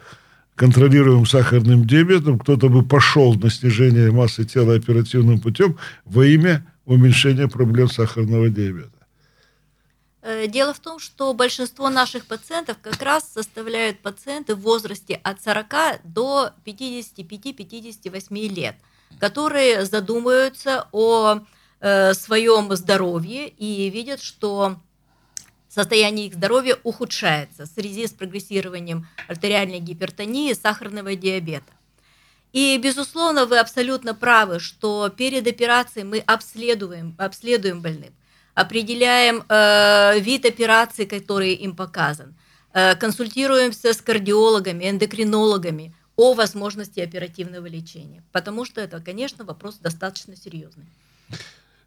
контролируемым 0.57 1.25
сахарным 1.25 1.87
диабетом 1.87 2.39
кто-то 2.39 2.69
бы 2.69 2.83
пошел 2.83 3.35
на 3.35 3.49
снижение 3.49 4.11
массы 4.11 4.45
тела 4.45 4.75
оперативным 4.75 5.39
путем 5.39 5.77
во 6.05 6.27
имя 6.27 6.67
уменьшения 6.89 7.49
проблем 7.49 7.89
сахарного 7.89 8.49
диабета. 8.49 9.07
Э, 10.23 10.47
дело 10.47 10.73
в 10.73 10.81
том, 10.81 10.99
что 10.99 11.33
большинство 11.35 11.91
наших 11.91 12.27
пациентов 12.27 12.79
как 12.83 13.01
раз 13.03 13.31
составляют 13.31 14.01
пациенты 14.01 14.55
в 14.55 14.61
возрасте 14.61 15.21
от 15.23 15.43
40 15.43 16.01
до 16.05 16.53
55-58 16.65 18.49
лет, 18.49 18.77
которые 19.21 19.85
задумываются 19.85 20.89
о 20.93 21.41
э, 21.81 22.15
своем 22.15 22.75
здоровье 22.75 23.49
и 23.49 23.91
видят, 23.91 24.23
что 24.23 24.77
состояние 25.69 26.29
их 26.29 26.35
здоровья 26.35 26.79
ухудшается 26.83 27.65
в 27.65 27.69
связи 27.69 28.07
с 28.07 28.13
прогрессированием 28.13 29.07
артериальной 29.29 29.79
гипертонии 29.79 30.53
и 30.53 30.55
сахарного 30.55 31.15
диабета. 31.15 31.78
И, 32.53 32.79
безусловно, 32.83 33.47
вы 33.47 33.59
абсолютно 33.59 34.15
правы, 34.15 34.59
что 34.59 35.11
перед 35.11 35.47
операцией 35.47 36.05
мы 36.05 36.19
обследуем, 36.21 37.15
обследуем 37.19 37.83
больных, 37.83 38.11
определяем 38.55 39.45
э, 39.49 40.19
вид 40.21 40.47
операции, 40.47 41.05
который 41.05 41.53
им 41.53 41.77
показан, 41.77 42.35
э, 42.73 42.95
консультируемся 42.97 43.93
с 43.93 44.01
кардиологами, 44.01 44.89
эндокринологами 44.89 45.95
о 46.17 46.35
возможности 46.35 47.01
оперативного 47.01 47.67
лечения, 47.67 48.23
потому 48.33 48.65
что 48.65 48.81
это, 48.81 49.01
конечно, 49.01 49.45
вопрос 49.45 49.77
достаточно 49.77 50.35
серьезный. 50.35 50.87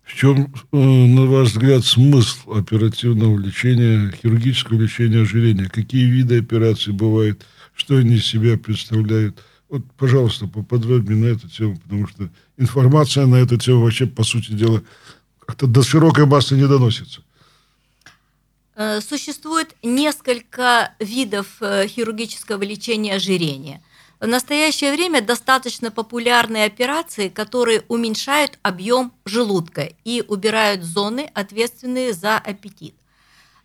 В 0.03 0.15
чем, 0.15 0.53
э, 0.71 0.77
на 0.77 1.25
ваш 1.25 1.49
взгляд, 1.49 1.85
смысл 1.85 2.53
оперативного 2.53 3.39
лечения, 3.39 4.11
хирургического 4.11 4.79
лечения 4.81 5.21
ожирения? 5.21 5.69
Какие 5.69 6.05
виды 6.05 6.39
операций 6.39 6.93
бывают? 6.93 7.45
Что 7.73 7.97
они 7.97 8.15
из 8.15 8.25
себя 8.25 8.57
представляют? 8.57 9.41
Вот, 9.71 9.83
пожалуйста, 9.97 10.47
поподробнее 10.47 11.17
на 11.17 11.25
эту 11.27 11.47
тему, 11.47 11.77
потому 11.77 12.05
что 12.05 12.29
информация 12.57 13.25
на 13.25 13.37
эту 13.37 13.57
тему 13.57 13.83
вообще, 13.83 14.05
по 14.05 14.23
сути 14.23 14.51
дела, 14.51 14.83
как-то 15.39 15.65
до 15.65 15.81
широкой 15.81 16.25
массы 16.25 16.55
не 16.55 16.67
доносится. 16.67 17.21
Э, 18.75 18.99
существует 18.99 19.73
несколько 19.81 20.93
видов 20.99 21.61
э, 21.61 21.87
хирургического 21.87 22.61
лечения 22.63 23.15
ожирения. 23.15 23.81
В 24.19 24.27
настоящее 24.27 24.91
время 24.91 25.21
достаточно 25.21 25.89
популярные 25.89 26.65
операции, 26.65 27.29
которые 27.29 27.83
уменьшают 27.87 28.59
объем 28.63 29.13
желудка 29.23 29.89
и 30.03 30.21
убирают 30.27 30.83
зоны, 30.83 31.31
ответственные 31.33 32.11
за 32.11 32.37
аппетит. 32.37 32.93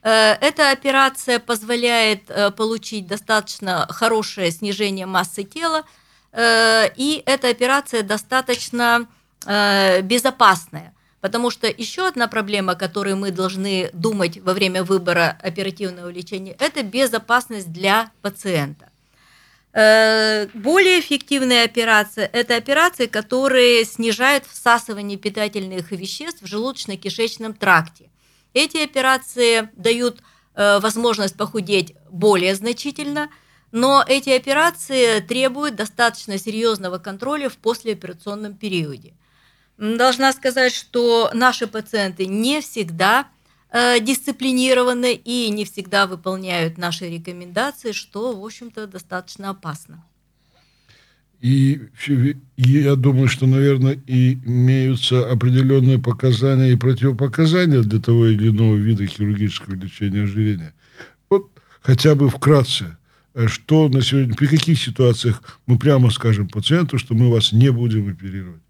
Э, 0.06 0.36
эта 0.40 0.70
операция 0.70 1.40
позволяет 1.40 2.30
э, 2.30 2.52
получить 2.52 3.08
достаточно 3.08 3.88
хорошее 3.90 4.52
снижение 4.52 5.04
массы 5.04 5.42
тела, 5.42 5.82
э, 6.30 6.88
и 6.94 7.24
эта 7.26 7.48
операция 7.48 8.02
достаточно 8.02 9.08
безопасная. 10.02 10.92
Потому 11.20 11.50
что 11.50 11.68
еще 11.68 12.08
одна 12.08 12.26
проблема, 12.26 12.72
о 12.72 12.74
которой 12.74 13.14
мы 13.14 13.30
должны 13.30 13.90
думать 13.92 14.38
во 14.38 14.54
время 14.54 14.82
выбора 14.82 15.38
оперативного 15.40 16.08
лечения, 16.08 16.56
это 16.58 16.82
безопасность 16.82 17.70
для 17.70 18.10
пациента. 18.22 18.88
Более 19.72 20.98
эффективные 20.98 21.62
операции– 21.62 22.28
это 22.32 22.56
операции, 22.56 23.06
которые 23.06 23.84
снижают 23.84 24.46
всасывание 24.46 25.16
питательных 25.16 25.92
веществ 25.92 26.42
в 26.42 26.46
желудочно-кишечном 26.46 27.52
тракте. 27.52 28.10
Эти 28.56 28.78
операции 28.78 29.68
дают 29.76 30.22
э, 30.54 30.78
возможность 30.80 31.36
похудеть 31.36 31.94
более 32.10 32.54
значительно, 32.54 33.28
но 33.70 34.02
эти 34.08 34.30
операции 34.30 35.20
требуют 35.20 35.76
достаточно 35.76 36.38
серьезного 36.38 36.96
контроля 36.96 37.50
в 37.50 37.58
послеоперационном 37.58 38.54
периоде. 38.54 39.12
Должна 39.76 40.32
сказать, 40.32 40.72
что 40.72 41.28
наши 41.34 41.66
пациенты 41.66 42.24
не 42.24 42.62
всегда 42.62 43.28
э, 43.68 44.00
дисциплинированы 44.00 45.12
и 45.12 45.50
не 45.50 45.66
всегда 45.66 46.06
выполняют 46.06 46.78
наши 46.78 47.10
рекомендации, 47.10 47.92
что, 47.92 48.34
в 48.34 48.42
общем-то, 48.42 48.86
достаточно 48.86 49.50
опасно. 49.50 50.02
И, 51.40 51.80
я 52.56 52.96
думаю, 52.96 53.28
что, 53.28 53.46
наверное, 53.46 53.98
и 54.06 54.34
имеются 54.34 55.30
определенные 55.30 55.98
показания 55.98 56.72
и 56.72 56.76
противопоказания 56.76 57.82
для 57.82 58.00
того 58.00 58.26
или 58.26 58.48
иного 58.48 58.76
вида 58.76 59.06
хирургического 59.06 59.74
лечения 59.74 60.22
ожирения. 60.22 60.72
Вот 61.28 61.50
хотя 61.82 62.14
бы 62.14 62.30
вкратце, 62.30 62.96
э, 63.34 63.48
что 63.48 63.88
на 63.88 64.02
сегодня, 64.02 64.34
при 64.34 64.46
каких 64.46 64.78
ситуациях 64.82 65.42
мы 65.66 65.78
прямо 65.78 66.10
скажем 66.10 66.48
пациенту, 66.48 66.98
что 66.98 67.14
мы 67.14 67.30
вас 67.30 67.52
не 67.52 67.70
будем 67.70 68.08
оперировать? 68.08 68.62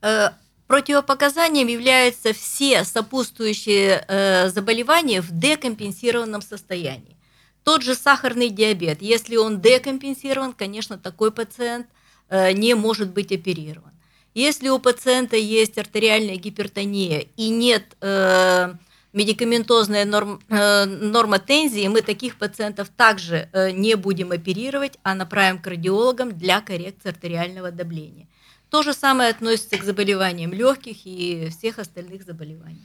Э, 0.00 0.30
противопоказанием 0.68 1.66
являются 1.66 2.32
все 2.32 2.84
сопутствующие 2.84 4.04
э, 4.06 4.48
заболевания 4.48 5.20
в 5.20 5.30
декомпенсированном 5.32 6.40
состоянии. 6.40 7.16
Тот 7.64 7.82
же 7.82 7.94
сахарный 7.94 8.50
диабет, 8.50 9.02
если 9.02 9.36
он 9.36 9.60
декомпенсирован, 9.60 10.52
конечно, 10.52 10.98
такой 10.98 11.30
пациент 11.30 11.86
э, 12.28 12.52
не 12.52 12.74
может 12.74 13.10
быть 13.10 13.30
оперирован. 13.32 13.92
Если 14.34 14.68
у 14.68 14.78
пациента 14.78 15.36
есть 15.36 15.76
артериальная 15.78 16.36
гипертония 16.36 17.26
и 17.36 17.50
нет 17.50 17.84
э, 18.00 18.74
медикаментозной 19.12 20.04
норм, 20.06 20.40
э, 20.48 21.88
мы 21.88 22.00
таких 22.00 22.38
пациентов 22.38 22.88
также 22.88 23.48
э, 23.52 23.70
не 23.70 23.94
будем 23.94 24.32
оперировать, 24.32 24.98
а 25.02 25.14
направим 25.14 25.58
к 25.58 25.64
кардиологам 25.64 26.32
для 26.36 26.62
коррекции 26.62 27.10
артериального 27.10 27.70
давления. 27.70 28.26
То 28.70 28.82
же 28.82 28.94
самое 28.94 29.30
относится 29.30 29.76
к 29.76 29.84
заболеваниям 29.84 30.52
легких 30.52 31.04
и 31.04 31.50
всех 31.50 31.78
остальных 31.78 32.24
заболеваний. 32.24 32.82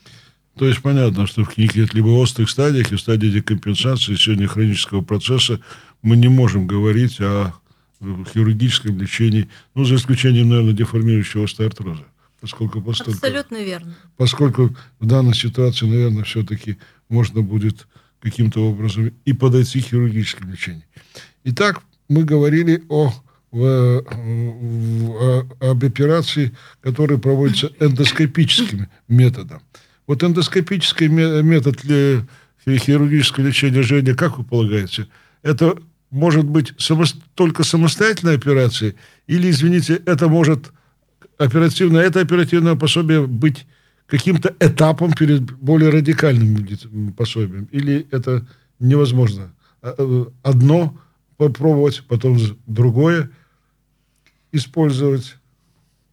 То 0.58 0.66
есть 0.66 0.82
понятно, 0.82 1.28
что 1.28 1.44
в 1.44 1.50
каких 1.50 1.94
либо 1.94 2.08
острых 2.08 2.50
стадиях 2.50 2.92
и 2.92 2.96
в 2.96 3.00
стадии 3.00 3.28
декомпенсации 3.28 4.16
сегодня 4.16 4.48
хронического 4.48 5.02
процесса 5.02 5.60
мы 6.02 6.18
не 6.18 6.28
можем 6.28 6.66
говорить 6.66 7.20
о 7.20 7.54
хирургическом 8.02 9.00
лечении, 9.00 9.50
ну, 9.76 9.86
за 9.86 9.96
исключением, 9.96 10.50
наверное, 10.50 10.74
деформирующего 10.74 11.46
остеоартроза. 11.46 12.06
Поскольку, 12.40 12.82
поскольку, 12.82 13.18
Абсолютно 13.18 13.64
верно. 13.64 13.96
Поскольку 14.16 14.76
в 15.00 15.06
данной 15.06 15.34
ситуации, 15.34 15.88
наверное, 15.88 16.24
все-таки 16.24 16.78
можно 17.10 17.42
будет 17.42 17.88
каким-то 18.20 18.62
образом 18.68 19.12
и 19.26 19.34
подойти 19.34 19.82
к 19.82 19.88
хирургическому 19.88 20.52
лечению. 20.52 20.84
Итак, 21.46 21.82
мы 22.10 22.24
говорили 22.24 22.84
о, 22.90 23.14
в, 23.52 24.04
в, 24.04 25.48
об 25.60 25.84
операции, 25.84 26.52
которые 26.82 27.20
проводятся 27.20 27.72
эндоскопическим 27.80 28.88
методом. 29.08 29.62
Вот 30.08 30.24
эндоскопический 30.24 31.08
метод 31.08 31.82
хирургического 32.66 33.46
лечения 33.46 33.80
ожирения, 33.80 34.16
как 34.16 34.38
вы 34.38 34.44
полагаете, 34.44 35.08
это 35.44 35.78
может 36.10 36.46
быть 36.46 36.74
само, 36.78 37.04
только 37.36 37.64
самостоятельная 37.64 38.36
операция 38.36 38.96
или, 39.28 39.50
извините, 39.50 40.02
это 40.06 40.30
может 40.30 40.72
оперативное, 41.38 42.04
это 42.04 42.22
оперативное 42.22 42.76
пособие 42.76 43.28
быть 43.28 43.66
каким-то 44.06 44.56
этапом 44.60 45.12
перед 45.14 45.52
более 45.52 45.90
радикальным 45.90 47.14
пособием? 47.14 47.66
Или 47.72 48.08
это 48.12 48.48
невозможно? 48.80 49.54
А, 49.82 49.94
э, 49.98 50.26
одно 50.44 50.98
попробовать, 51.36 52.04
потом 52.08 52.40
другое 52.66 53.30
использовать? 54.52 55.36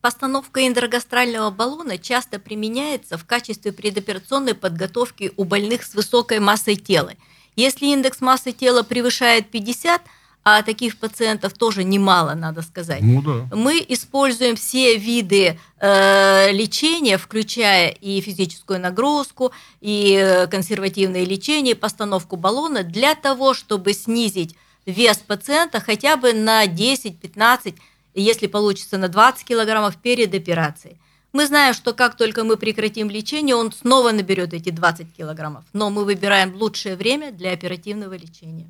Постановка 0.05 0.67
индрогастрального 0.67 1.49
баллона 1.49 1.97
часто 1.97 2.39
применяется 2.39 3.17
в 3.17 3.25
качестве 3.25 3.73
предоперационной 3.73 4.53
подготовки 4.53 5.33
у 5.39 5.45
больных 5.45 5.83
с 5.83 5.95
высокой 5.95 6.41
массой 6.41 6.77
тела. 6.77 7.15
Если 7.57 7.87
индекс 7.87 8.21
массы 8.21 8.53
тела 8.53 8.83
превышает 8.83 9.51
50, 9.51 10.03
а 10.45 10.63
таких 10.63 10.99
пациентов 10.99 11.55
тоже 11.55 11.85
немало, 11.85 12.35
надо 12.35 12.61
сказать. 12.61 13.01
Ну, 13.01 13.23
да. 13.23 13.57
Мы 13.57 13.83
используем 13.89 14.57
все 14.57 14.99
виды 14.99 15.59
э, 15.81 16.53
лечения, 16.53 17.17
включая 17.17 17.89
и 17.89 18.21
физическую 18.21 18.81
нагрузку, 18.81 19.53
и 19.81 20.21
э, 20.23 20.47
консервативное 20.49 21.25
лечение, 21.25 21.75
постановку 21.75 22.37
баллона 22.37 22.83
для 22.83 23.15
того, 23.15 23.55
чтобы 23.55 23.95
снизить 23.95 24.55
вес 24.85 25.17
пациента 25.17 25.81
хотя 25.81 26.19
бы 26.19 26.35
на 26.35 26.67
10-15 26.67 27.77
если 28.23 28.47
получится 28.47 28.99
на 28.99 29.09
20 29.09 29.45
килограммов 29.45 29.97
перед 29.97 30.35
операцией. 30.35 30.97
Мы 31.33 31.47
знаем, 31.47 31.75
что 31.75 31.95
как 31.95 32.17
только 32.17 32.45
мы 32.45 32.57
прекратим 32.57 33.11
лечение, 33.11 33.57
он 33.57 33.73
снова 33.73 34.13
наберет 34.13 34.55
эти 34.55 34.71
20 34.71 35.09
килограммов. 35.17 35.65
Но 35.73 35.91
мы 35.91 36.05
выбираем 36.05 36.55
лучшее 36.55 36.95
время 36.95 37.33
для 37.33 37.53
оперативного 37.53 38.15
лечения. 38.15 38.67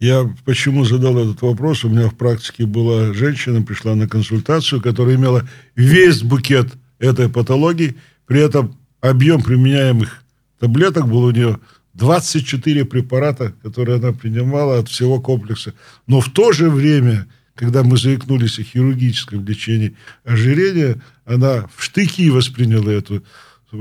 Я 0.00 0.28
почему 0.44 0.84
задал 0.84 1.16
этот 1.18 1.40
вопрос? 1.42 1.84
У 1.84 1.88
меня 1.88 2.08
в 2.08 2.16
практике 2.16 2.66
была 2.66 3.12
женщина, 3.14 3.62
пришла 3.62 3.94
на 3.94 4.08
консультацию, 4.08 4.82
которая 4.82 5.14
имела 5.14 5.48
весь 5.76 6.22
букет 6.22 6.66
этой 6.98 7.28
патологии, 7.28 7.94
при 8.26 8.40
этом 8.40 8.76
объем 9.00 9.42
применяемых 9.42 10.24
таблеток 10.58 11.08
был 11.08 11.24
у 11.24 11.30
нее 11.30 11.60
24 11.94 12.84
препарата, 12.86 13.54
которые 13.62 13.98
она 13.98 14.12
принимала 14.12 14.78
от 14.78 14.88
всего 14.88 15.20
комплекса. 15.20 15.74
Но 16.06 16.20
в 16.20 16.30
то 16.30 16.52
же 16.52 16.70
время 16.70 17.26
когда 17.54 17.82
мы 17.82 17.96
заикнулись 17.96 18.58
о 18.58 18.62
хирургическом 18.62 19.44
лечении 19.44 19.96
ожирения, 20.24 21.00
она 21.24 21.68
в 21.74 21.84
штыки 21.84 22.28
восприняла 22.30 22.92
это 22.92 23.22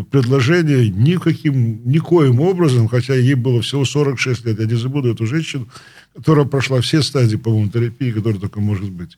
предложение 0.10 0.90
никаким, 0.90 1.88
никоим 1.88 2.40
образом, 2.40 2.88
хотя 2.88 3.16
ей 3.16 3.36
было 3.36 3.62
всего 3.62 3.86
46 3.86 4.46
лет. 4.46 4.60
Я 4.60 4.66
не 4.66 4.76
забуду 4.76 5.12
эту 5.12 5.26
женщину, 5.26 5.68
которая 6.16 6.46
прошла 6.46 6.82
все 6.82 7.02
стадии, 7.04 7.36
по-моему, 7.36 7.70
терапии, 7.70 8.12
которая 8.12 8.40
только 8.40 8.60
может 8.60 8.90
быть. 8.90 9.18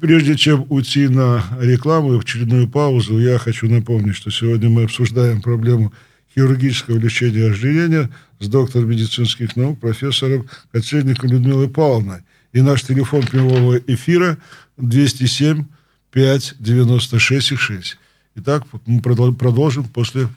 Прежде 0.00 0.34
чем 0.36 0.66
уйти 0.68 1.06
на 1.06 1.44
рекламу 1.60 2.14
и 2.14 2.18
очередную 2.18 2.68
паузу, 2.68 3.20
я 3.20 3.38
хочу 3.38 3.68
напомнить, 3.68 4.16
что 4.16 4.30
сегодня 4.30 4.68
мы 4.68 4.84
обсуждаем 4.84 5.40
проблему 5.40 5.92
хирургического 6.34 6.98
лечения 6.98 7.46
ожирения 7.46 8.10
с 8.40 8.48
доктором 8.48 8.90
медицинских 8.90 9.54
наук, 9.54 9.78
профессором 9.78 10.48
Коцельником 10.72 11.30
Людмилой 11.30 11.68
Павловной. 11.68 12.24
И 12.54 12.62
наш 12.62 12.82
телефон 12.82 13.22
прямого 13.26 13.78
эфира 13.78 14.38
207 14.76 15.64
5 16.12 16.54
96 16.60 17.58
6. 17.58 17.98
Итак, 18.36 18.62
мы 18.86 19.02
продолжим 19.02 19.82
после 19.82 20.28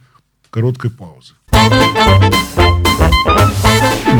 короткой 0.49 0.89
паузы. 0.89 1.33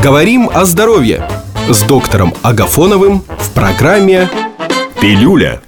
Говорим 0.00 0.48
о 0.48 0.64
здоровье 0.64 1.28
с 1.68 1.82
доктором 1.82 2.34
Агафоновым 2.44 3.22
в 3.22 3.52
программе 3.52 4.30
«Пилюля». 5.00 5.60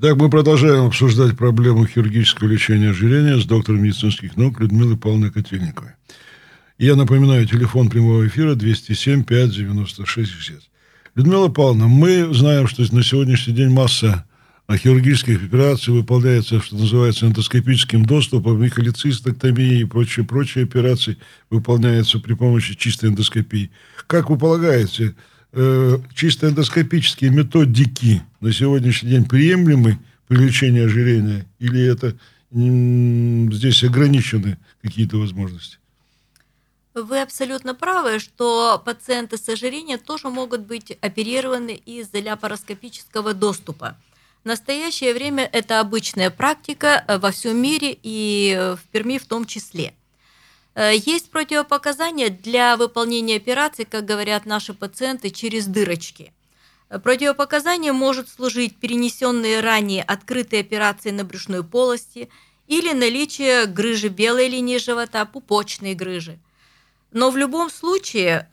Так, 0.00 0.16
мы 0.16 0.30
продолжаем 0.30 0.86
обсуждать 0.86 1.36
проблему 1.36 1.86
хирургического 1.86 2.48
лечения 2.48 2.88
ожирения 2.88 3.38
с 3.38 3.44
доктором 3.44 3.82
медицинских 3.82 4.38
наук 4.38 4.60
Людмилой 4.60 4.96
Павловной 4.96 5.30
Котельниковой. 5.30 5.92
Я 6.78 6.96
напоминаю, 6.96 7.46
телефон 7.46 7.90
прямого 7.90 8.26
эфира 8.26 8.54
207 8.54 9.24
5 9.24 9.50
96 9.50 10.30
60. 10.32 10.71
Людмила 11.14 11.48
Павловна, 11.48 11.88
мы 11.88 12.32
знаем, 12.32 12.66
что 12.66 12.82
на 12.90 13.02
сегодняшний 13.02 13.52
день 13.52 13.68
масса 13.68 14.24
хирургических 14.74 15.44
операций 15.44 15.92
выполняется, 15.92 16.58
что 16.62 16.76
называется, 16.76 17.26
эндоскопическим 17.26 18.06
доступом, 18.06 18.64
и 18.64 18.70
и 19.80 19.84
прочие-прочие 19.84 20.64
операции 20.64 21.18
выполняются 21.50 22.18
при 22.18 22.32
помощи 22.32 22.74
чистой 22.76 23.10
эндоскопии. 23.10 23.70
Как 24.06 24.30
вы 24.30 24.38
полагаете, 24.38 25.14
э, 25.52 25.98
чисто 26.14 26.48
эндоскопические 26.48 27.30
методики 27.30 28.22
на 28.40 28.50
сегодняшний 28.50 29.10
день 29.10 29.26
приемлемы 29.26 29.98
при 30.28 30.38
лечении 30.38 30.82
ожирения, 30.82 31.44
или 31.58 31.82
это 31.82 32.16
здесь 32.50 33.84
ограничены 33.84 34.56
какие-то 34.80 35.18
возможности? 35.18 35.76
Вы 36.94 37.22
абсолютно 37.22 37.74
правы, 37.74 38.18
что 38.18 38.80
пациенты 38.84 39.38
с 39.38 39.48
ожирением 39.48 39.98
тоже 39.98 40.28
могут 40.28 40.60
быть 40.62 40.90
оперированы 41.00 41.74
из 41.86 42.12
ляпароскопического 42.12 43.32
доступа. 43.32 43.96
В 44.44 44.46
настоящее 44.46 45.14
время 45.14 45.48
это 45.50 45.80
обычная 45.80 46.30
практика 46.30 47.04
э, 47.06 47.16
во 47.18 47.30
всем 47.30 47.56
мире 47.56 47.96
и 48.02 48.54
э, 48.54 48.76
в 48.76 48.82
Перми 48.90 49.16
в 49.18 49.24
том 49.24 49.46
числе. 49.46 49.94
Э, 50.74 50.92
есть 50.94 51.30
противопоказания 51.30 52.28
для 52.28 52.76
выполнения 52.76 53.36
операций, 53.36 53.86
как 53.86 54.04
говорят 54.04 54.44
наши 54.44 54.74
пациенты, 54.74 55.30
через 55.30 55.66
дырочки. 55.66 56.34
Противопоказание 57.02 57.92
может 57.92 58.28
служить 58.28 58.76
перенесенные 58.76 59.60
ранее 59.60 60.02
открытые 60.02 60.60
операции 60.60 61.10
на 61.10 61.24
брюшной 61.24 61.64
полости 61.64 62.28
или 62.66 62.92
наличие 62.92 63.64
грыжи 63.64 64.08
белой 64.08 64.48
линии 64.48 64.76
живота, 64.76 65.24
пупочной 65.24 65.94
грыжи. 65.94 66.38
Но 67.12 67.30
в 67.30 67.36
любом 67.36 67.70
случае 67.70 68.48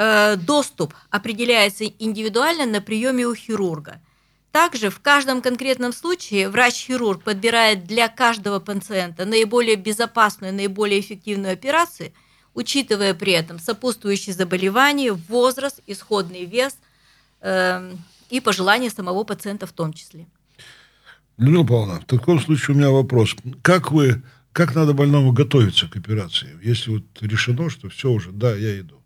доступ 0.45 0.93
определяется 1.09 1.85
индивидуально 1.85 2.65
на 2.65 2.81
приеме 2.81 3.25
у 3.25 3.33
хирурга– 3.33 4.01
также 4.51 4.89
в 4.89 4.99
каждом 4.99 5.41
конкретном 5.41 5.93
случае 5.93 6.49
врач-хирург 6.49 7.23
подбирает 7.23 7.85
для 7.85 8.07
каждого 8.07 8.59
пациента 8.59 9.25
наиболее 9.25 9.75
безопасную, 9.75 10.53
наиболее 10.53 10.99
эффективную 10.99 11.53
операцию, 11.53 12.11
учитывая 12.55 13.13
при 13.13 13.33
этом 13.33 13.59
сопутствующие 13.59 14.33
заболевания, 14.33 15.13
возраст, 15.13 15.81
исходный 15.85 16.45
вес 16.45 16.77
э, 17.41 17.93
и 18.31 18.39
пожелания 18.39 18.89
самого 18.89 19.23
пациента 19.23 19.67
в 19.67 19.71
том 19.71 19.93
числе. 19.93 20.25
Людмила 21.37 21.63
Павловна, 21.63 22.01
в 22.01 22.05
таком 22.05 22.39
случае 22.39 22.75
у 22.75 22.79
меня 22.79 22.89
вопрос. 22.89 23.35
Как 23.61 23.91
вы, 23.91 24.23
как 24.53 24.75
надо 24.75 24.93
больному 24.93 25.31
готовиться 25.31 25.87
к 25.87 25.95
операции, 25.95 26.59
если 26.63 26.91
вот 26.91 27.03
решено, 27.21 27.69
что 27.69 27.89
все 27.89 28.09
уже, 28.09 28.31
да, 28.31 28.55
я 28.55 28.79
иду? 28.79 29.01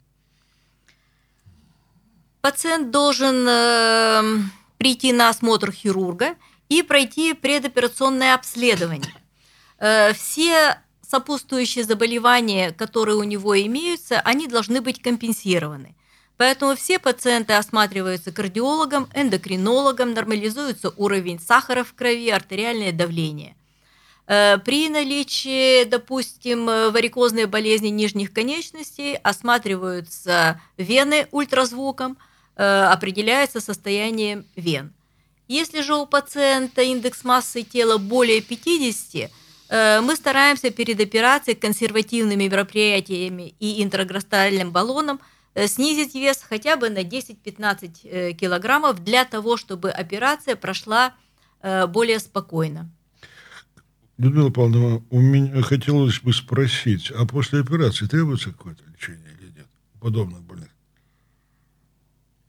Пациент 2.42 2.92
должен... 2.92 3.46
Э, 3.48 4.44
прийти 4.84 5.14
на 5.14 5.30
осмотр 5.30 5.72
хирурга 5.72 6.36
и 6.68 6.84
пройти 6.84 7.34
предоперационное 7.34 8.36
обследование. 8.36 9.14
Э, 9.80 10.12
все 10.12 10.78
сопутствующие 11.02 11.86
заболевания, 11.86 12.72
которые 12.72 13.16
у 13.16 13.24
него 13.24 13.58
имеются, 13.62 14.20
они 14.20 14.50
должны 14.50 14.82
быть 14.82 15.02
компенсированы. 15.02 15.96
Поэтому 16.36 16.76
все 16.76 17.00
пациенты 17.00 17.54
осматриваются 17.54 18.34
кардиологом, 18.34 19.08
эндокринологом, 19.14 20.14
нормализуется 20.14 20.90
уровень 20.98 21.40
сахара 21.40 21.86
в 21.86 21.94
крови, 21.94 22.30
артериальное 22.30 22.92
давление. 22.92 23.56
Э, 24.28 24.58
при 24.58 24.90
наличии, 24.90 25.84
допустим, 25.86 26.66
варикозной 26.66 27.46
болезни 27.46 27.90
нижних 27.90 28.34
конечностей 28.34 29.16
осматриваются 29.16 30.62
вены 30.78 31.28
ультразвуком– 31.32 32.18
Э, 32.56 32.84
определяется 32.84 33.60
состоянием 33.60 34.46
вен. 34.56 34.94
Если 35.48 35.82
же 35.82 35.96
у 35.96 36.06
пациента 36.06 36.84
индекс 36.84 37.24
массы 37.24 37.64
тела 37.64 37.98
более 37.98 38.42
50, 38.42 39.32
э, 39.70 40.02
мы 40.02 40.16
стараемся 40.16 40.70
перед 40.70 41.00
операцией 41.00 41.56
консервативными 41.56 42.44
мероприятиями 42.44 43.56
и 43.60 43.84
интраграстальным 43.84 44.72
баллоном 44.72 45.20
э, 45.56 45.66
снизить 45.66 46.14
вес 46.14 46.46
хотя 46.48 46.78
бы 46.78 46.92
на 46.92 47.00
10-15 47.00 48.34
килограммов 48.34 49.04
для 49.04 49.26
того, 49.26 49.58
чтобы 49.58 49.90
операция 49.90 50.56
прошла 50.56 51.16
более 51.88 52.20
спокойно. 52.20 52.90
Людмила 54.24 54.50
Павловна, 54.50 55.04
у 55.10 55.20
меня 55.20 55.62
хотелось 55.62 56.20
бы 56.22 56.34
спросить, 56.34 57.12
а 57.12 57.26
после 57.26 57.60
операции 57.60 58.08
требуется 58.08 58.52
какое-то 58.52 58.84
лечение 58.86 59.38
или 59.40 59.50
нет? 59.50 59.68
Подобных 60.00 60.42
больных? 60.42 60.70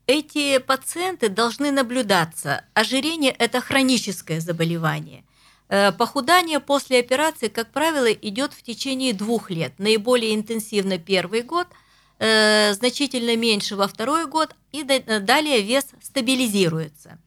эти 0.06 0.58
пациенты 0.58 1.28
должны 1.28 1.70
наблюдаться. 1.70 2.64
Ожирение– 2.74 3.32
это 3.38 3.60
хроническое 3.60 4.40
заболевание. 4.40 5.24
Э, 5.68 5.92
похудание 5.92 6.60
после 6.60 7.00
операции, 7.00 7.48
как 7.48 7.72
правило, 7.72 8.12
идет 8.12 8.52
в 8.52 8.62
течение 8.62 9.12
двух 9.12 9.50
лет. 9.50 9.72
Наиболее 9.78 10.34
интенсивно 10.34 10.98
первый 10.98 11.42
год, 11.42 11.68
э, 12.18 12.74
значительно 12.74 13.37
меньше 13.37 13.76
во 13.76 13.88
второй 13.88 14.26
год, 14.26 14.54
и 14.72 14.82
далее 14.82 15.62
вес 15.62 15.87
стабилизируется. 16.02 17.18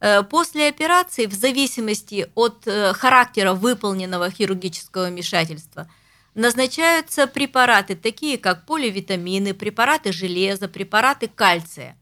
Э, 0.00 0.22
после 0.22 0.68
операции, 0.68 1.26
в 1.26 1.34
зависимости 1.34 2.30
от 2.34 2.64
характера 2.94 3.54
выполненного 3.54 4.30
хирургического 4.30 5.06
вмешательства, 5.06 5.88
назначаются 6.34 7.26
препараты, 7.26 7.96
такие 7.96 8.38
как 8.38 8.66
поливитамины, 8.66 9.54
препараты 9.54 10.12
железа, 10.12 10.68
препараты 10.68 11.28
кальция. 11.28 11.96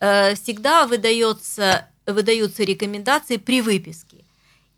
Э, 0.00 0.34
всегда 0.34 0.86
выдается, 0.86 1.88
выдаются 2.06 2.62
рекомендации 2.62 3.36
при 3.36 3.60
выписке. 3.60 4.18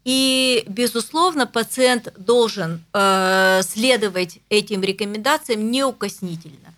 И, 0.04 0.64
безусловно, 0.66 1.46
пациент 1.46 2.12
должен 2.16 2.84
э, 2.92 3.60
следовать 3.62 4.38
этим 4.48 4.82
рекомендациям 4.82 5.70
неукоснительно. 5.70 6.74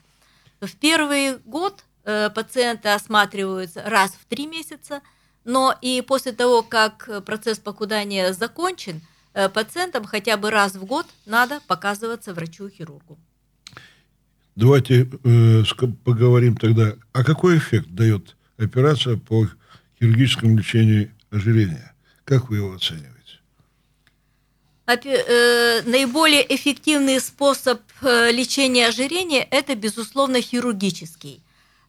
В 0.61 0.75
первый 0.77 1.37
год 1.45 1.85
э, 2.05 2.31
пациенты 2.31 2.89
осматриваются 2.89 3.83
раз 3.87 4.13
в 4.13 4.25
три 4.29 4.47
месяца, 4.47 5.03
но 5.45 5.75
и 5.81 6.03
после 6.03 6.33
того, 6.33 6.63
как 6.63 7.25
процесс 7.25 7.59
похудания 7.59 8.33
закончен, 8.33 9.01
э, 9.35 9.49
пациентам 9.49 10.05
хотя 10.05 10.37
бы 10.37 10.51
раз 10.51 10.75
в 10.75 10.85
год 10.85 11.07
надо 11.27 11.61
показываться 11.67 12.35
врачу-хирургу. 12.35 13.19
Давайте 14.55 15.09
э, 15.25 15.63
поговорим 16.05 16.57
тогда, 16.57 16.95
а 17.13 17.25
какой 17.25 17.59
эффект 17.59 17.89
дает 17.91 18.37
операция 18.59 19.17
по 19.17 19.49
хирургическому 19.99 20.59
лечению 20.59 21.11
ожирения? 21.31 21.95
Как 22.25 22.51
вы 22.51 22.57
его 22.59 22.75
оцениваете? 22.75 23.13
Э, 24.87 25.83
наиболее 25.87 26.45
эффективный 26.55 27.21
способ 27.21 27.81
э, 28.03 28.31
лечения 28.31 28.89
ожирения– 28.89 29.47
это, 29.51 29.75
безусловно, 29.75 30.43
хирургический. 30.43 31.43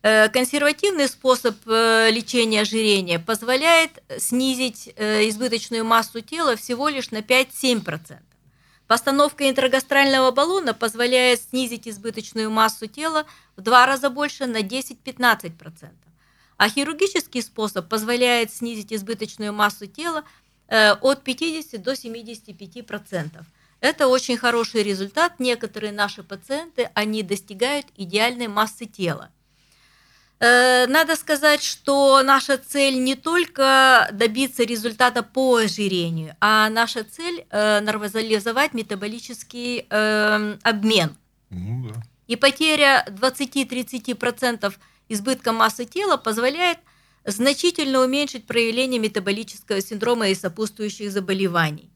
Э, 0.03 0.29
консервативный 0.29 1.07
способ 1.07 1.55
лечения 1.65 2.61
ожирения 2.61 3.17
позволяет 3.19 4.03
снизить 4.17 4.87
избыточную 4.87 5.83
массу 5.83 6.21
тела 6.21 6.55
всего 6.55 6.89
лишь 6.89 7.09
на 7.11 7.21
5-7%. 7.21 8.19
Постановка 8.87 9.49
интрагастрального 9.49 10.31
баллона 10.31 10.73
позволяет 10.73 11.41
снизить 11.41 11.87
избыточную 11.87 12.51
массу 12.51 12.87
тела 12.87 13.25
в 13.55 13.61
два 13.61 13.85
раза 13.85 14.09
больше 14.09 14.45
на 14.45 14.61
10-15%. 14.61 15.89
А 16.57 16.69
хирургический 16.69 17.41
способ 17.41 17.87
позволяет 17.87 18.53
снизить 18.53 18.93
избыточную 18.93 19.53
массу 19.53 19.87
тела 19.87 20.23
э, 20.67 20.91
от 20.91 21.23
50 21.23 21.81
до 21.81 21.93
75%. 21.93 23.43
Это 23.79 24.07
очень 24.07 24.37
хороший 24.37 24.83
результат. 24.83 25.39
Некоторые 25.39 25.91
наши 25.91 26.21
пациенты, 26.21 26.89
они 26.93 27.23
достигают 27.23 27.87
идеальной 27.95 28.47
массы 28.47 28.85
тела. 28.85 29.31
Э, 30.43 30.87
надо 30.87 31.15
сказать, 31.15 31.63
что 31.63 32.21
наша 32.21 32.57
цель 32.57 33.01
не 33.01 33.15
только 33.15 34.09
добиться 34.11 34.63
результата 34.63 35.23
по 35.23 35.55
ожирению, 35.55 36.35
а 36.41 36.69
наша 36.69 37.05
цель 37.05 37.45
э, 37.49 37.79
нормализовать 37.79 38.73
метаболический 38.73 39.85
э, 39.89 40.57
обмен. 40.61 41.15
Ну 41.49 41.89
да. 41.89 42.03
И 42.27 42.35
потеря 42.35 43.05
20-30% 43.07 44.73
избытка 45.07 45.53
массы 45.53 45.85
тела 45.85 46.17
позволяет 46.17 46.79
значительно 47.23 48.01
уменьшить 48.01 48.45
проявление 48.45 48.99
метаболического 48.99 49.79
синдрома 49.79 50.27
и 50.27 50.35
сопутствующих 50.35 51.09
заболеваний. 51.09 51.89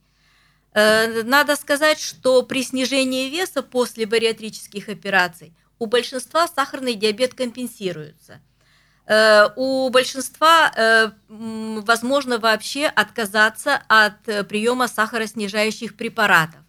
Надо 0.74 1.56
сказать, 1.56 2.00
что 2.00 2.44
при 2.44 2.62
снижении 2.64 3.30
веса 3.30 3.62
после 3.64 4.06
бариатрических 4.06 4.88
операций– 4.88 5.54
у 5.80 5.86
большинства 5.86 6.48
сахарный 6.48 6.96
диабет 6.96 7.34
компенсируется. 7.34 8.42
Э, 9.08 9.50
у 9.56 9.90
большинства 9.90 10.72
э, 10.76 11.12
возможно 11.30 12.40
вообще 12.40 12.88
отказаться 12.88 13.82
от 13.88 14.28
э, 14.28 14.44
приема 14.44 14.88
сахароснижающих 14.88 15.96
препаратов. 15.96 16.62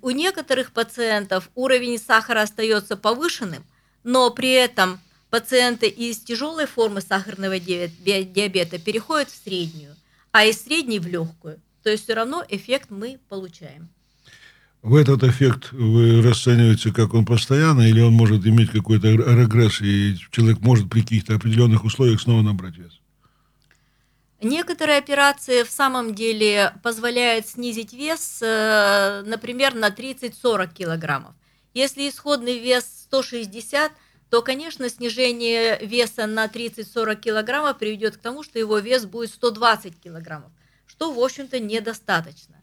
У 0.00 0.08
некоторых 0.08 0.72
пациентов 0.72 1.50
уровень 1.54 1.98
сахара 1.98 2.40
остается 2.40 2.96
повышенным, 2.96 3.62
но 4.02 4.30
при 4.30 4.52
этом 4.52 5.00
пациенты 5.28 5.86
из 5.86 6.20
тяжелой 6.20 6.64
формы 6.64 7.02
сахарного 7.02 7.60
диабета 7.60 8.78
переходят 8.78 9.28
в 9.28 9.36
среднюю, 9.44 9.94
а 10.32 10.46
из 10.46 10.62
средней 10.62 10.98
в 10.98 11.06
легкую. 11.06 11.60
То 11.82 11.90
есть 11.90 12.04
все 12.04 12.14
равно 12.14 12.42
эффект 12.48 12.88
мы 12.88 13.20
получаем. 13.28 13.90
В 14.82 14.94
этот 14.94 15.24
эффект 15.24 15.72
вы 15.72 16.22
расцениваете, 16.22 16.92
как 16.92 17.12
он 17.12 17.26
постоянно, 17.26 17.82
или 17.82 18.00
он 18.00 18.12
может 18.12 18.46
иметь 18.46 18.70
какой-то 18.70 19.08
регресс, 19.08 19.80
и 19.80 20.16
человек 20.30 20.60
может 20.60 20.88
при 20.88 21.00
каких-то 21.00 21.34
определенных 21.34 21.84
условиях 21.84 22.20
снова 22.20 22.42
набрать 22.42 22.76
вес? 22.76 23.00
Некоторые 24.40 24.98
операции 24.98 25.64
в 25.64 25.70
самом 25.70 26.14
деле 26.14 26.72
позволяют 26.84 27.48
снизить 27.48 27.92
вес, 27.92 28.38
э, 28.40 29.24
например, 29.26 29.74
на 29.74 29.90
30-40 29.90 30.72
килограммов. 30.72 31.34
Если 31.74 32.08
исходный 32.08 32.60
вес 32.60 32.84
160, 33.06 33.90
то, 34.30 34.42
конечно, 34.42 34.88
снижение 34.88 35.84
веса 35.84 36.28
на 36.28 36.46
30-40 36.46 37.16
килограммов 37.16 37.78
приведет 37.78 38.16
к 38.16 38.20
тому, 38.20 38.44
что 38.44 38.60
его 38.60 38.78
вес 38.78 39.06
будет 39.06 39.30
120 39.30 40.00
килограммов, 40.00 40.52
что, 40.86 41.12
в 41.12 41.18
общем-то, 41.18 41.58
недостаточно. 41.58 42.57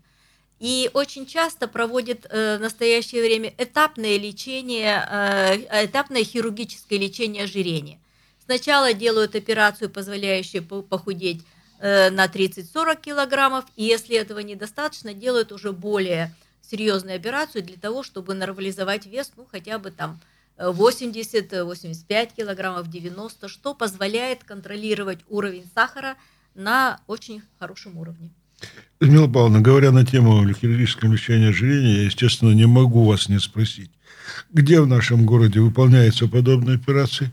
И 0.59 0.89
очень 0.93 1.25
часто 1.25 1.67
проводят 1.67 2.25
э, 2.29 2.57
в 2.57 2.61
настоящее 2.61 3.21
время 3.21 3.53
этапное 3.57 4.17
лечение, 4.17 5.05
э, 5.09 5.85
этапное 5.85 6.23
хирургическое 6.23 6.97
лечение 6.97 7.43
ожирения. 7.43 7.99
Сначала 8.45 8.93
делают 8.93 9.35
операцию, 9.35 9.89
позволяющую 9.89 10.63
похудеть 10.63 11.43
э, 11.79 12.09
на 12.09 12.27
30-40 12.27 13.01
килограммов, 13.01 13.65
и 13.75 13.83
если 13.83 14.15
этого 14.15 14.39
недостаточно, 14.39 15.13
делают 15.13 15.51
уже 15.51 15.73
более 15.73 16.33
серьезную 16.61 17.17
операцию 17.17 17.63
для 17.63 17.77
того, 17.77 18.03
чтобы 18.03 18.33
нормализовать 18.33 19.05
вес, 19.05 19.31
ну, 19.35 19.45
хотя 19.51 19.77
бы 19.77 19.91
там 19.91 20.21
80-85 20.57 22.33
килограммов, 22.35 22.89
90, 22.89 23.49
что 23.49 23.73
позволяет 23.73 24.45
контролировать 24.45 25.19
уровень 25.27 25.69
сахара 25.75 26.15
на 26.53 27.01
очень 27.07 27.41
хорошем 27.59 27.97
уровне. 27.97 28.29
Людмила 28.99 29.27
Павловна, 29.27 29.61
говоря 29.61 29.91
на 29.91 30.05
тему 30.05 30.51
хирургического 30.53 31.11
лечения 31.11 31.49
ожирения, 31.49 31.97
я, 31.97 32.03
естественно, 32.03 32.51
не 32.51 32.65
могу 32.65 33.03
вас 33.03 33.27
не 33.27 33.39
спросить, 33.39 33.91
где 34.53 34.79
в 34.79 34.87
нашем 34.87 35.25
городе 35.25 35.59
выполняются 35.59 36.27
подобные 36.27 36.77
операции, 36.77 37.31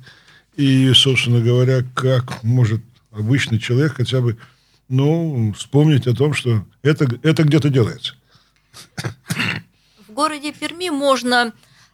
и, 0.57 0.93
собственно 0.93 1.41
говоря, 1.41 1.85
как 1.95 2.43
может 2.43 2.83
обычный 3.13 3.59
человек 3.59 3.95
хотя 3.97 4.21
бы 4.21 4.37
ну, 4.89 5.55
вспомнить 5.57 6.07
о 6.07 6.15
том, 6.15 6.35
что 6.35 6.67
это, 6.83 7.07
это 7.23 7.45
где-то 7.45 7.71
делается. 7.71 8.15
В 10.09 10.13
городе 10.13 10.53
Перми 10.53 10.91
можно 10.91 11.53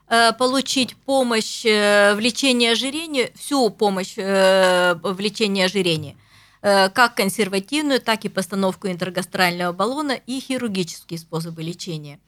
э, 0.09 0.33
получить 0.33 0.97
помощь 0.97 1.65
э, 1.65 2.15
в 2.15 2.21
лечении 2.21 2.73
ожирения, 2.73 3.31
всю 3.37 3.69
помощь 3.71 4.15
э, 4.17 4.95
в 5.03 5.21
лечении 5.21 5.63
ожирения– 5.63 6.17
как 6.61 7.15
консервативную, 7.15 8.01
так 8.01 8.25
и 8.25 8.29
постановку 8.29 8.89
интергастрального 8.89 9.73
баллона 9.73 10.13
и 10.13 10.41
хирургические 10.41 11.19
способы 11.19 11.63
лечения. 11.63 12.19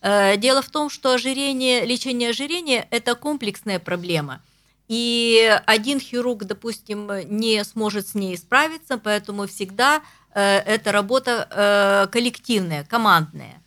Э, 0.00 0.36
дело 0.36 0.62
в 0.62 0.70
том, 0.70 0.90
что 0.90 1.12
ожирение, 1.12 1.84
лечение 1.84 2.30
ожирения– 2.30 2.86
это 2.90 3.14
комплексная 3.14 3.78
проблема. 3.78 4.40
И 4.86 5.60
один 5.66 6.00
хирург, 6.00 6.44
допустим, 6.44 7.10
не 7.28 7.62
сможет 7.64 8.08
с 8.08 8.14
ней 8.14 8.36
справиться, 8.38 8.96
поэтому 8.98 9.46
всегда 9.46 10.02
э, 10.34 10.58
эта 10.58 10.92
работа 10.92 12.08
коллективная, 12.10 12.84
командная. 12.84 13.62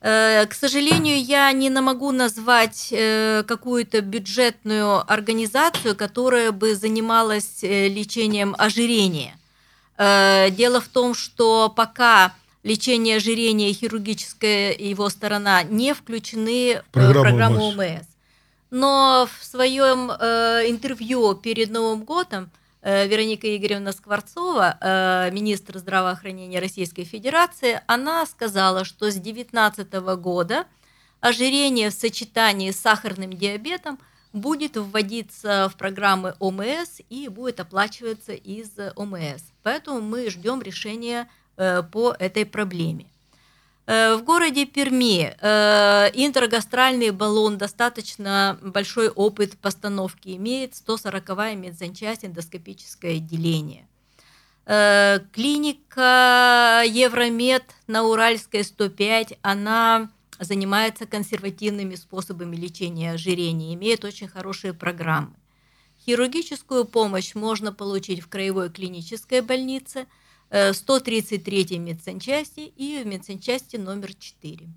Э, 0.00 0.44
к 0.46 0.54
сожалению, 0.54 1.22
я 1.22 1.50
не 1.52 1.70
могу 1.70 2.12
назвать 2.12 2.88
э, 2.90 3.42
какую-то 3.46 4.02
бюджетную 4.02 5.10
организацию, 5.10 5.96
которая 5.96 6.52
бы 6.52 6.74
занималась 6.74 7.62
э, 7.64 7.88
лечением 7.88 8.54
ожирения. 8.58 9.36
Дело 9.98 10.82
в 10.82 10.88
том, 10.88 11.14
что 11.14 11.72
пока 11.74 12.34
лечение 12.62 13.16
ожирения 13.16 13.70
и 13.70 13.72
хирургическая 13.72 14.74
его 14.74 15.08
сторона 15.08 15.62
не 15.62 15.94
включены 15.94 16.82
программу 16.92 17.18
в 17.18 17.22
программу 17.22 17.68
ОМС. 17.68 18.06
Но 18.70 19.26
в 19.26 19.42
своем 19.42 20.10
интервью 20.10 21.34
перед 21.34 21.70
Новым 21.70 22.04
годом 22.04 22.50
Вероника 22.86 23.56
Игоревна 23.56 23.90
Скворцова, 23.90 24.78
э, 24.80 25.30
министр 25.32 25.78
здравоохранения 25.78 26.60
Российской 26.60 27.02
Федерации, 27.02 27.80
она 27.88 28.24
сказала, 28.26 28.84
что 28.84 29.10
с 29.10 29.14
2019 29.14 30.14
года 30.16 30.66
ожирение 31.20 31.90
в 31.90 31.94
сочетании 31.94 32.70
с 32.70 32.78
сахарным 32.78 33.32
диабетом 33.32 33.98
будет 34.32 34.76
вводиться 34.76 35.68
в 35.68 35.76
программы 35.76 36.36
ОМС 36.38 37.00
и 37.10 37.26
будет 37.26 37.58
оплачиваться 37.58 38.34
из 38.34 38.70
ОМС. 38.94 39.42
Поэтому 39.64 40.00
мы 40.00 40.30
ждем 40.30 40.62
решения 40.62 41.28
э, 41.56 41.82
по 41.82 42.14
этой 42.16 42.46
проблеме. 42.46 43.06
Э, 43.86 44.16
в 44.16 44.24
городе 44.24 44.66
Перми 44.66 45.32
э, 45.40 46.10
интергастральный 46.14 47.10
баллон 47.10 47.56
достаточно 47.56 48.58
большой 48.60 49.08
опыт 49.08 49.56
постановки 49.58 50.36
имеет, 50.36 50.72
140-я 50.72 51.54
медсанчасть, 51.54 52.24
эндоскопическое 52.24 53.16
отделение. 53.18 53.86
Э, 54.66 55.20
клиника 55.32 56.82
Евромед 56.84 57.62
на 57.86 58.02
Уральской 58.02 58.64
105, 58.64 59.38
она 59.42 60.10
занимается 60.40 61.06
консервативными 61.06 61.94
способами 61.94 62.56
лечения 62.56 63.12
ожирения, 63.12 63.72
имеет 63.74 64.04
очень 64.04 64.26
хорошие 64.26 64.74
программы. 64.74 65.34
Хирургическую 66.04 66.86
помощь 66.86 67.36
можно 67.36 67.72
получить 67.72 68.20
в 68.20 68.28
краевой 68.28 68.68
клинической 68.68 69.42
больнице– 69.42 70.06
133 70.50 71.78
медсанчасти 71.78 72.60
и 72.60 73.02
в 73.02 73.06
медсанчасти 73.06 73.76
номер 73.76 74.14
4. 74.14 74.68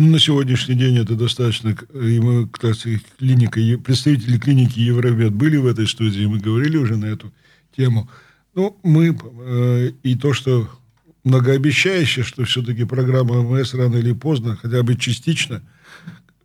Ну, 0.00 0.06
на 0.12 0.20
сегодняшний 0.20 0.76
день 0.76 0.96
это 0.96 1.16
достаточно. 1.16 1.76
И 1.92 2.20
мы, 2.20 2.48
кстати, 2.48 3.00
клиника, 3.18 3.60
представители 3.82 4.38
клиники 4.38 4.78
Евромед 4.78 5.32
были 5.32 5.56
в 5.56 5.66
этой 5.66 5.88
студии, 5.88 6.24
мы 6.24 6.38
говорили 6.38 6.76
уже 6.76 6.96
на 6.96 7.06
эту 7.06 7.32
тему. 7.76 8.08
Ну, 8.54 8.78
мы 8.82 9.18
э, 9.18 9.90
и 10.04 10.14
то, 10.14 10.32
что 10.32 10.68
многообещающе, 11.24 12.22
что 12.22 12.44
все-таки 12.44 12.84
программа 12.84 13.42
МС 13.42 13.74
рано 13.74 13.96
или 13.96 14.12
поздно, 14.12 14.56
хотя 14.56 14.82
бы 14.82 14.94
частично, 14.94 15.62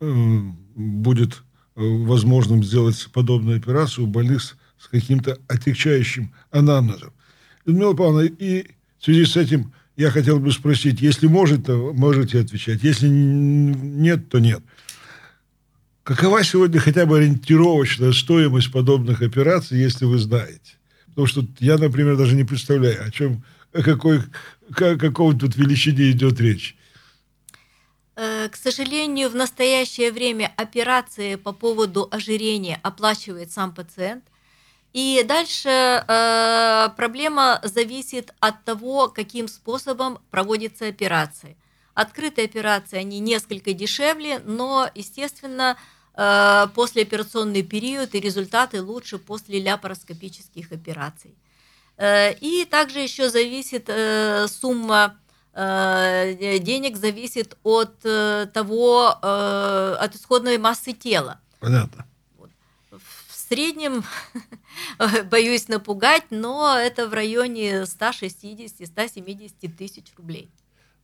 э, 0.00 0.40
будет 0.74 1.34
э, 1.76 1.80
возможным 1.80 2.62
сделать 2.62 3.08
подобную 3.12 3.58
операцию 3.58 4.04
у 4.04 4.08
больных 4.08 4.42
с, 4.42 4.56
с 4.78 4.88
каким-то 4.88 5.38
отягчающим 5.48 6.32
анамнезом. 6.50 7.13
Людмила 7.66 7.94
Павловна, 7.94 8.26
и 8.26 8.66
в 8.98 9.04
связи 9.04 9.24
с 9.24 9.36
этим 9.36 9.72
я 9.96 10.10
хотел 10.10 10.38
бы 10.40 10.52
спросить, 10.52 11.00
если 11.00 11.26
может, 11.26 11.66
то 11.66 11.92
можете 11.92 12.40
отвечать, 12.40 12.82
если 12.82 13.08
нет, 13.08 14.28
то 14.28 14.38
нет. 14.38 14.62
Какова 16.02 16.44
сегодня 16.44 16.80
хотя 16.80 17.06
бы 17.06 17.16
ориентировочная 17.16 18.12
стоимость 18.12 18.70
подобных 18.70 19.22
операций, 19.22 19.78
если 19.78 20.04
вы 20.04 20.18
знаете? 20.18 20.76
Потому 21.06 21.26
что 21.26 21.46
я, 21.60 21.78
например, 21.78 22.16
даже 22.16 22.34
не 22.34 22.44
представляю, 22.44 23.06
о 23.06 23.10
чем, 23.10 23.44
о 23.72 23.82
какой, 23.82 24.20
о 24.68 24.96
каком 24.96 25.38
тут 25.38 25.56
величине 25.56 26.10
идет 26.10 26.40
речь. 26.40 26.76
Э, 28.16 28.48
к 28.48 28.56
сожалению, 28.56 29.30
в 29.30 29.34
настоящее 29.34 30.12
время 30.12 30.52
операции 30.56 31.36
по 31.36 31.52
поводу 31.52 32.08
ожирения 32.10 32.78
оплачивает 32.82 33.50
сам 33.50 33.72
пациент. 33.72 34.24
И 34.94 35.24
дальше 35.26 35.68
э, 35.68 36.88
проблема 36.96 37.60
зависит 37.64 38.32
от 38.38 38.64
того, 38.64 39.08
каким 39.08 39.48
способом 39.48 40.20
проводится 40.30 40.86
операция. 40.86 41.56
Открытые 41.94 42.44
операции, 42.44 42.98
они 42.98 43.18
несколько 43.18 43.72
дешевле, 43.72 44.38
но, 44.38 44.88
естественно, 44.94 45.76
э, 46.16 46.66
послеоперационный 46.76 47.64
период 47.64 48.14
и 48.14 48.20
результаты 48.20 48.80
лучше 48.80 49.18
после 49.18 49.60
ляпароскопических 49.60 50.70
операций. 50.70 51.34
Э, 51.96 52.32
и 52.32 52.64
также 52.64 53.00
еще 53.00 53.30
зависит 53.30 53.86
э, 53.88 54.46
сумма 54.46 55.18
э, 55.54 56.58
денег 56.60 56.96
зависит 56.96 57.56
от 57.64 57.96
э, 58.04 58.46
того, 58.54 59.18
э, 59.20 59.96
от 59.98 60.14
исходной 60.14 60.58
массы 60.58 60.92
тела. 60.92 61.40
Понятно. 61.58 62.06
Среднем, 63.48 64.04
боюсь 65.30 65.68
напугать, 65.68 66.24
но 66.30 66.76
это 66.78 67.08
в 67.08 67.12
районе 67.12 67.82
160-170 67.82 69.50
тысяч 69.76 70.04
рублей. 70.16 70.48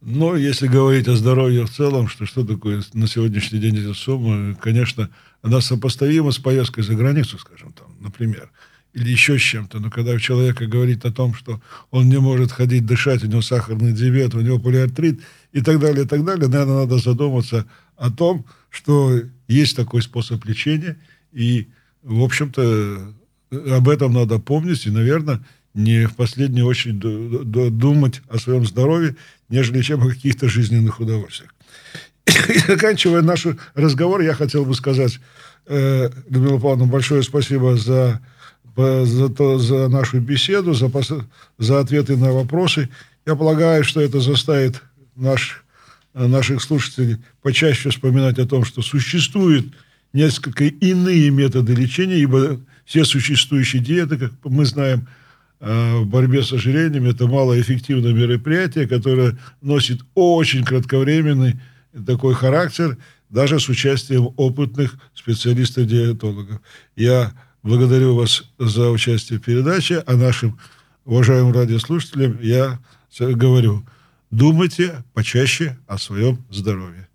Но 0.01 0.35
если 0.37 0.67
говорить 0.67 1.07
о 1.09 1.17
здоровье 1.17 1.67
в 1.67 1.71
целом, 1.71 2.09
что 2.09 2.25
что 2.25 2.47
такое 2.47 2.83
на 2.95 3.07
сегодняшний 3.07 3.59
день 3.59 3.79
эта 3.79 3.93
сумма, 3.93 4.55
конечно, 4.55 5.11
она 5.43 5.61
сопоставима 5.61 6.31
с 6.31 6.39
поездкой 6.39 6.85
за 6.85 6.95
границу, 6.95 7.39
скажем 7.39 7.75
там, 7.75 7.95
например, 8.01 8.51
или 8.95 9.11
еще 9.11 9.39
с 9.39 9.43
чем-то. 9.43 9.79
Но 9.79 9.91
когда 9.91 10.13
у 10.13 10.19
человека 10.19 10.67
говорит 10.67 11.05
о 11.05 11.13
том, 11.13 11.35
что 11.35 11.61
он 11.91 12.09
не 12.09 12.19
может 12.19 12.53
ходить 12.53 12.87
дышать, 12.87 13.23
у 13.23 13.27
него 13.27 13.43
сахарный 13.43 13.93
диабет, 13.93 14.35
у 14.35 14.41
него 14.41 14.59
полиартрит 14.59 15.21
и 15.53 15.61
так 15.61 15.79
далее, 15.79 16.07
и 16.07 16.09
так 16.09 16.25
далее, 16.25 16.49
наверное, 16.49 16.81
надо 16.81 16.99
задуматься 16.99 17.67
о 17.97 18.11
том, 18.11 18.47
что 18.71 19.21
есть 19.47 19.77
такой 19.77 20.01
способ 20.01 20.43
лечения, 20.47 20.99
и, 21.33 21.69
в 22.03 22.23
общем-то, 22.23 23.13
об 23.51 23.89
этом 23.89 24.13
надо 24.13 24.39
помнить, 24.39 24.87
и, 24.87 24.91
наверное, 24.91 25.41
не 25.75 26.07
в 26.07 26.17
последнюю 26.17 26.67
очередь 26.67 26.99
думать 26.99 28.23
о 28.29 28.39
своем 28.39 28.67
здоровье, 28.67 29.17
нежели 29.49 29.83
чем 29.83 30.03
о 30.03 30.11
каких-то 30.11 30.49
жизненных 30.49 31.01
удовольствиях. 31.01 31.55
И 32.49 32.59
заканчивая 32.67 33.23
наш 33.23 33.47
разговор, 33.75 34.21
я 34.21 34.35
хотел 34.35 34.65
бы 34.65 34.75
сказать, 34.75 35.21
э, 35.67 36.11
Людмила 36.29 36.59
Павловна, 36.59 36.87
большое 36.87 37.23
спасибо 37.23 37.77
за, 37.77 38.21
за, 38.77 39.29
то, 39.29 39.59
за 39.59 39.89
нашу 39.89 40.21
беседу, 40.21 40.75
за, 40.75 40.91
за 41.59 41.81
ответы 41.81 42.17
на 42.17 42.33
вопросы. 42.33 42.89
Я 43.27 43.37
полагаю, 43.37 43.85
что 43.85 44.01
это 44.01 44.21
заставит 44.21 44.83
наш, 45.15 45.65
наших 46.15 46.63
слушателей 46.63 47.19
почаще 47.43 47.91
вспоминать 47.91 48.39
о 48.39 48.47
том, 48.47 48.65
что 48.65 48.83
существуют 48.83 49.67
несколько 50.13 50.65
иные 50.65 51.31
методы 51.31 51.75
лечения, 51.75 52.19
ибо 52.19 52.61
все 52.85 53.05
существующие 53.05 53.83
диеты, 53.83 54.19
как 54.19 54.33
мы 54.45 54.65
знаем, 54.65 55.07
Э, 55.61 55.99
в 55.99 56.07
борьбе 56.07 56.43
с 56.43 56.53
ожирением 56.53 57.05
это 57.05 57.27
малоэффективное 57.27 58.15
мероприятие, 58.15 58.89
которое 58.89 59.39
носит 59.61 60.01
очень 60.15 60.65
кратковременный 60.65 61.61
такой 62.07 62.35
характер, 62.35 62.97
даже 63.29 63.61
с 63.61 63.69
участием 63.69 64.31
опытных 64.37 64.97
специалистов-диетологов. 65.15 66.61
Я 66.97 67.33
благодарю 67.63 68.17
вас 68.17 68.45
за 68.59 68.91
участие 68.91 69.39
в 69.39 69.43
передаче, 69.43 70.03
а 70.07 70.15
нашим 70.15 70.59
уважаемым 71.05 71.53
радиослушателям 71.53 72.39
я 72.41 72.79
говорю, 73.19 73.85
думайте 74.31 75.05
почаще 75.13 75.77
о 75.87 75.99
своем 75.99 76.43
здоровье. 76.49 77.10